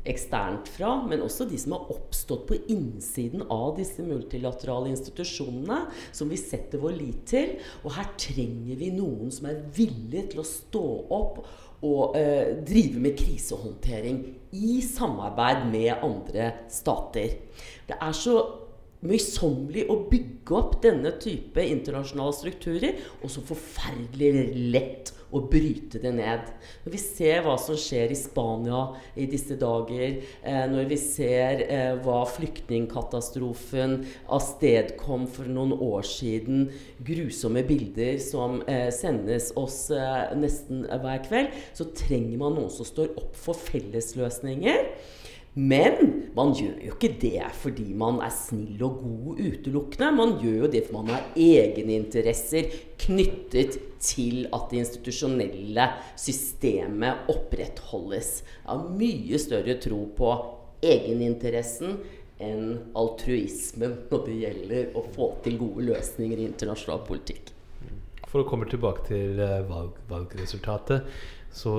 eksternt 0.09 0.67
fra, 0.67 0.95
men 1.07 1.23
også 1.23 1.47
de 1.47 1.57
som 1.59 1.75
har 1.77 1.91
oppstått 1.93 2.45
på 2.49 2.57
innsiden 2.73 3.45
av 3.51 3.77
disse 3.77 4.03
multilaterale 4.03 4.91
institusjonene, 4.91 5.85
som 6.11 6.31
vi 6.31 6.39
setter 6.39 6.81
vår 6.83 6.97
lit 6.97 7.21
til. 7.31 7.53
Og 7.83 7.95
her 7.97 8.09
trenger 8.19 8.79
vi 8.79 8.91
noen 8.95 9.31
som 9.33 9.47
er 9.51 9.61
villige 9.75 10.33
til 10.33 10.43
å 10.43 10.47
stå 10.47 10.87
opp 11.15 11.43
og 11.83 12.15
eh, 12.15 12.59
drive 12.63 12.99
med 13.03 13.17
krisehåndtering 13.19 14.19
i 14.55 14.77
samarbeid 14.85 15.65
med 15.71 16.05
andre 16.05 16.51
stater. 16.71 17.39
Det 17.87 17.97
er 17.99 18.15
så 18.15 18.37
møysommelig 19.03 19.83
å 19.91 19.97
bygge 20.07 20.55
opp 20.55 20.77
denne 20.83 21.11
type 21.19 21.59
internasjonale 21.59 22.35
strukturer, 22.37 23.01
og 23.19 23.31
så 23.31 23.43
forferdelig 23.43 24.31
lett 24.71 25.11
å 25.11 25.22
bryte 25.49 25.99
det 26.03 26.11
ned. 26.15 26.49
Når 26.83 26.93
vi 26.93 27.01
ser 27.01 27.41
hva 27.45 27.55
som 27.61 27.77
skjer 27.79 28.13
i 28.13 28.17
Spania 28.17 28.83
i 29.17 29.27
disse 29.29 29.57
dager, 29.59 30.19
eh, 30.43 30.65
når 30.69 30.89
vi 30.91 30.99
ser 31.01 31.63
eh, 31.65 31.93
hva 32.03 32.21
flyktningkatastrofen 32.29 33.99
avstedkom 34.27 35.25
for 35.31 35.49
noen 35.49 35.73
år 35.73 36.05
siden, 36.07 36.67
grusomme 37.03 37.65
bilder 37.67 38.21
som 38.23 38.61
eh, 38.67 38.89
sendes 38.93 39.51
oss 39.59 39.87
eh, 39.93 40.33
nesten 40.37 40.85
hver 40.87 41.25
kveld, 41.25 41.51
så 41.73 41.89
trenger 41.97 42.39
man 42.41 42.57
noen 42.59 42.71
som 42.73 42.87
står 42.87 43.15
opp 43.17 43.37
for 43.39 43.57
fellesløsninger. 43.71 44.89
Men 45.53 46.31
man 46.33 46.55
gjør 46.57 46.79
jo 46.81 46.95
ikke 46.95 47.11
det 47.21 47.43
fordi 47.61 47.91
man 47.97 48.17
er 48.25 48.31
snill 48.33 48.81
og 48.87 49.03
god 49.03 49.41
utelukkende. 49.43 50.09
Man 50.17 50.35
gjør 50.41 50.63
jo 50.63 50.69
det 50.73 50.81
fordi 50.87 50.97
man 50.97 51.11
har 51.13 51.27
egeninteresser 51.37 52.71
knyttet 53.03 53.77
til 54.03 54.47
at 54.49 54.65
det 54.71 54.81
institusjonelle 54.81 55.87
systemet 56.19 57.29
opprettholdes. 57.31 58.33
Jeg 58.41 58.71
har 58.71 58.97
mye 58.97 59.41
større 59.41 59.77
tro 59.83 60.01
på 60.17 60.33
egeninteressen 60.83 61.99
enn 62.43 62.73
altruismen 62.97 63.99
når 64.09 64.25
det 64.25 64.39
gjelder 64.41 64.97
å 64.97 65.05
få 65.13 65.29
til 65.45 65.59
gode 65.61 65.85
løsninger 65.91 66.41
i 66.41 66.47
internasjonal 66.49 67.05
politikk. 67.07 67.53
For 68.25 68.41
å 68.41 68.49
komme 68.49 68.65
tilbake 68.65 69.05
til 69.11 69.37
eh, 69.37 69.59
valg, 69.69 69.93
valgresultatet, 70.09 71.05
så 71.53 71.77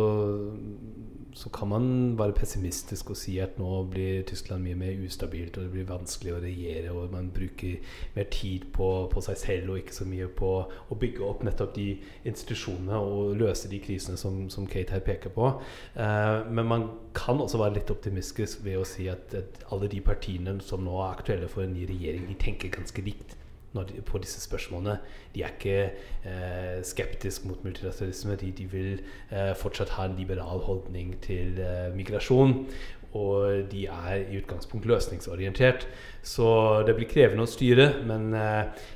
så 1.34 1.50
kan 1.50 1.68
man 1.68 2.18
være 2.18 2.32
pessimistisk 2.32 3.10
og 3.10 3.16
si 3.18 3.38
at 3.42 3.56
nå 3.58 3.82
blir 3.90 4.22
Tyskland 4.26 4.62
mye 4.62 4.78
mer 4.78 5.00
ustabilt, 5.04 5.56
og 5.56 5.64
det 5.64 5.72
blir 5.72 5.88
vanskelig 5.88 6.34
å 6.34 6.40
regjere, 6.44 6.92
og 6.94 7.10
man 7.12 7.32
bruker 7.34 7.80
mer 8.14 8.28
tid 8.30 8.68
på, 8.76 8.88
på 9.10 9.22
seg 9.26 9.40
selv 9.40 9.74
og 9.74 9.80
ikke 9.82 9.96
så 9.96 10.06
mye 10.06 10.28
på 10.30 10.52
å 10.62 10.98
bygge 11.00 11.26
opp 11.26 11.42
nettopp 11.46 11.74
de 11.74 11.88
institusjonene 12.22 13.02
og 13.02 13.34
løse 13.40 13.70
de 13.70 13.82
krisene 13.82 14.18
som, 14.20 14.44
som 14.50 14.68
Kate 14.70 14.94
her 14.94 15.02
peker 15.04 15.34
på. 15.34 15.50
Eh, 15.98 16.46
men 16.54 16.70
man 16.70 16.88
kan 17.18 17.42
også 17.42 17.58
være 17.58 17.80
litt 17.80 17.90
optimistisk 17.90 18.62
ved 18.64 18.78
å 18.78 18.88
si 18.88 19.08
at, 19.10 19.34
at 19.34 19.64
alle 19.74 19.90
de 19.90 20.02
partiene 20.06 20.60
som 20.62 20.86
nå 20.86 21.00
er 21.00 21.16
aktuelle 21.18 21.50
for 21.50 21.66
en 21.66 21.74
ny 21.74 21.88
regjering, 21.90 22.28
de 22.30 22.38
tenker 22.38 22.70
ganske 22.78 23.02
likt 23.02 23.34
de, 23.82 24.02
på 24.02 24.18
disse 24.18 24.40
spørsmålene. 24.40 24.98
De 25.34 25.42
er 25.42 25.54
ikke 25.54 25.78
eh, 26.24 26.82
skeptiske 26.86 27.48
mot 27.48 27.64
multilateralisme. 27.64 28.36
De, 28.36 28.50
de 28.50 28.64
vil 28.70 29.00
eh, 29.30 29.54
fortsatt 29.58 29.96
ha 29.98 30.06
en 30.06 30.16
liberal 30.18 30.62
holdning 30.62 31.16
til 31.22 31.58
eh, 31.58 31.90
migrasjon. 31.96 32.66
Og 33.14 33.70
de 33.70 33.86
er 33.86 34.14
i 34.14 34.38
utgangspunkt 34.38 34.86
løsningsorientert. 34.86 35.88
Så 36.22 36.46
det 36.86 36.96
blir 36.96 37.10
krevende 37.10 37.46
å 37.46 37.50
styre. 37.50 37.90
Men 38.06 38.34
eh, 38.34 38.86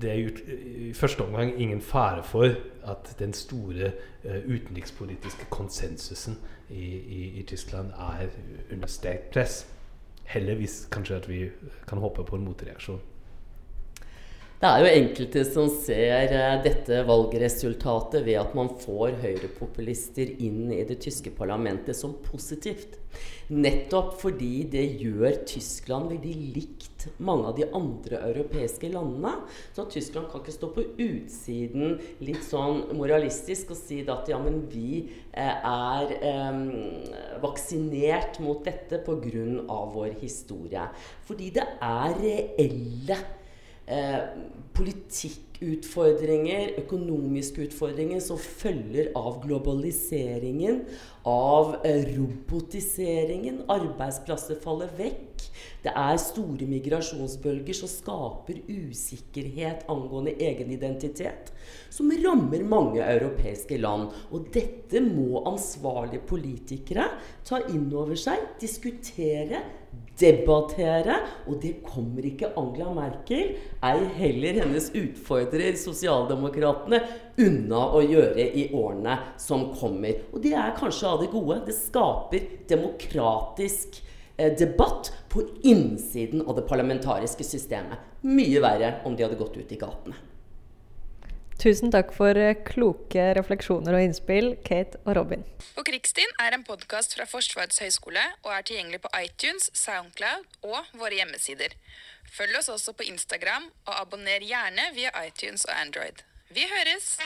det 0.00 0.12
er 0.12 0.28
ut, 0.28 0.42
i 0.48 0.92
første 0.96 1.24
omgang 1.24 1.54
ingen 1.56 1.80
fare 1.84 2.24
for 2.24 2.56
at 2.88 3.14
den 3.18 3.32
store 3.36 3.92
eh, 4.24 4.40
utenrikspolitiske 4.44 5.48
konsensusen 5.50 6.38
i, 6.70 6.84
i, 6.84 7.22
i 7.40 7.42
Tyskland 7.48 7.92
er 7.92 8.28
under 8.72 8.88
sterkt 8.88 9.32
press. 9.32 9.62
Heller 10.28 10.60
hvis 10.60 10.82
kanskje 10.92 11.16
at 11.16 11.28
vi 11.28 11.46
kan 11.88 11.98
håpe 12.04 12.24
på 12.24 12.36
en 12.36 12.44
motreaksjon. 12.44 13.00
Det 14.58 14.66
er 14.66 14.80
jo 14.82 14.86
enkelte 14.90 15.42
som 15.46 15.68
ser 15.70 16.32
eh, 16.34 16.56
dette 16.64 17.04
valgresultatet 17.06 18.24
ved 18.26 18.40
at 18.40 18.56
man 18.58 18.72
får 18.82 19.20
høyrepopulister 19.22 20.32
inn 20.42 20.72
i 20.74 20.80
det 20.88 20.96
tyske 21.04 21.30
parlamentet 21.38 21.94
som 21.94 22.16
positivt. 22.24 22.96
Nettopp 23.54 24.16
fordi 24.18 24.66
det 24.72 24.82
gjør 24.98 25.38
Tyskland 25.46 26.10
veldig 26.10 26.34
likt 26.56 27.06
mange 27.22 27.52
av 27.52 27.54
de 27.60 27.68
andre 27.70 28.18
europeiske 28.32 28.90
landene. 28.90 29.36
Så 29.78 29.86
Tyskland 29.94 30.26
kan 30.32 30.42
ikke 30.42 30.56
stå 30.58 30.72
på 30.74 30.88
utsiden 31.06 31.94
litt 32.26 32.42
sånn 32.42 32.82
moralistisk 32.98 33.70
og 33.76 33.78
si 33.78 34.02
at 34.10 34.26
ja, 34.26 34.42
men 34.42 34.64
vi 34.74 35.04
eh, 35.38 35.54
er 35.54 36.18
eh, 36.18 36.62
vaksinert 37.46 38.42
mot 38.42 38.66
dette 38.66 39.04
pga. 39.06 39.82
vår 39.94 40.18
historie. 40.18 40.90
Fordi 41.30 41.54
det 41.54 41.70
er 41.78 42.18
reelle 42.18 43.24
eh, 43.88 44.20
politikkutfordringer, 44.78 46.76
økonomiske 46.84 47.64
utfordringer 47.66 48.20
som 48.22 48.38
følger 48.38 49.10
av 49.18 49.40
globaliseringen, 49.42 50.84
av 51.26 51.74
eh, 51.82 52.04
robotiseringen. 52.14 53.64
Arbeidsplasser 53.72 54.60
faller 54.62 54.92
vekk. 54.98 55.48
Det 55.82 55.92
er 55.94 56.20
store 56.22 56.66
migrasjonsbølger 56.70 57.76
som 57.76 57.90
skaper 57.90 58.60
usikkerhet 58.70 59.86
angående 59.90 60.34
egen 60.42 60.70
identitet, 60.74 61.52
som 61.90 62.10
rammer 62.22 62.62
mange 62.66 63.02
europeiske 63.02 63.78
land. 63.82 64.10
Og 64.34 64.48
dette 64.54 65.02
må 65.04 65.42
ansvarlige 65.48 66.22
politikere 66.28 67.06
ta 67.46 67.62
inn 67.70 67.90
over 67.94 68.18
seg, 68.18 68.38
diskutere, 68.62 69.62
debattere. 70.20 71.18
Og 71.46 71.60
det 71.62 71.78
kommer 71.86 72.26
ikke 72.26 72.52
Angela 72.58 72.92
Merkel, 72.96 73.54
ei 73.84 74.08
heller 74.18 74.60
hennes 74.62 74.90
utfordrer 74.96 75.78
Sosialdemokratene, 75.78 77.02
unna 77.44 77.84
å 77.94 78.02
gjøre 78.04 78.48
i 78.48 78.68
årene 78.76 79.18
som 79.40 79.68
kommer. 79.78 80.24
Og 80.32 80.42
det 80.44 80.54
er 80.58 80.76
kanskje 80.78 81.10
av 81.10 81.22
det 81.22 81.30
gode. 81.34 81.60
Det 81.68 81.76
skaper 81.76 82.48
demokratisk 82.70 84.00
eh, 84.36 84.54
debatt 84.58 85.12
på 85.32 85.44
innsiden 85.62 86.46
av 86.46 86.58
det 86.58 86.66
parlamentariske 86.70 87.46
systemet. 87.46 88.02
Mye 88.26 88.64
verre 88.64 88.98
om 89.06 89.14
de 89.16 89.26
hadde 89.26 89.38
gått 89.38 89.60
ut 89.60 89.72
i 89.72 89.80
gatene. 89.80 90.18
Tusen 91.58 91.90
takk 91.90 92.12
for 92.14 92.38
eh, 92.38 92.54
kloke 92.62 93.22
refleksjoner 93.34 93.96
og 93.98 94.04
innspill, 94.06 94.52
Kate 94.62 95.00
og 95.02 95.16
Robin. 95.18 95.40
På 95.74 95.82
Krigsstien 95.86 96.30
er 96.38 96.54
en 96.54 96.62
podkast 96.62 97.16
fra 97.18 97.26
Forsvarets 97.26 97.80
høgskole 97.82 98.22
og 98.44 98.52
er 98.54 98.62
tilgjengelig 98.68 99.00
på 99.02 99.10
iTunes, 99.18 99.66
Soundcloud 99.74 100.46
og 100.62 100.78
våre 101.00 101.18
hjemmesider. 101.18 101.74
Følg 102.30 102.60
oss 102.60 102.70
også 102.70 102.94
på 102.94 103.08
Instagram, 103.08 103.66
og 103.88 103.94
abonner 103.96 104.44
gjerne 104.44 104.84
via 104.94 105.10
iTunes 105.24 105.66
og 105.66 105.74
Android. 105.80 106.22
Vi 106.54 106.68
høres! 106.70 107.16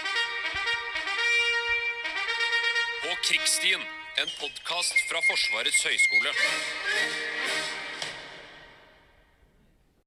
På 3.03 3.12
Krigsstien, 3.29 3.85
en 4.23 4.33
podkast 4.40 4.97
fra 5.11 5.21
Forsvarets 5.29 5.85
høgskole. 5.85 7.32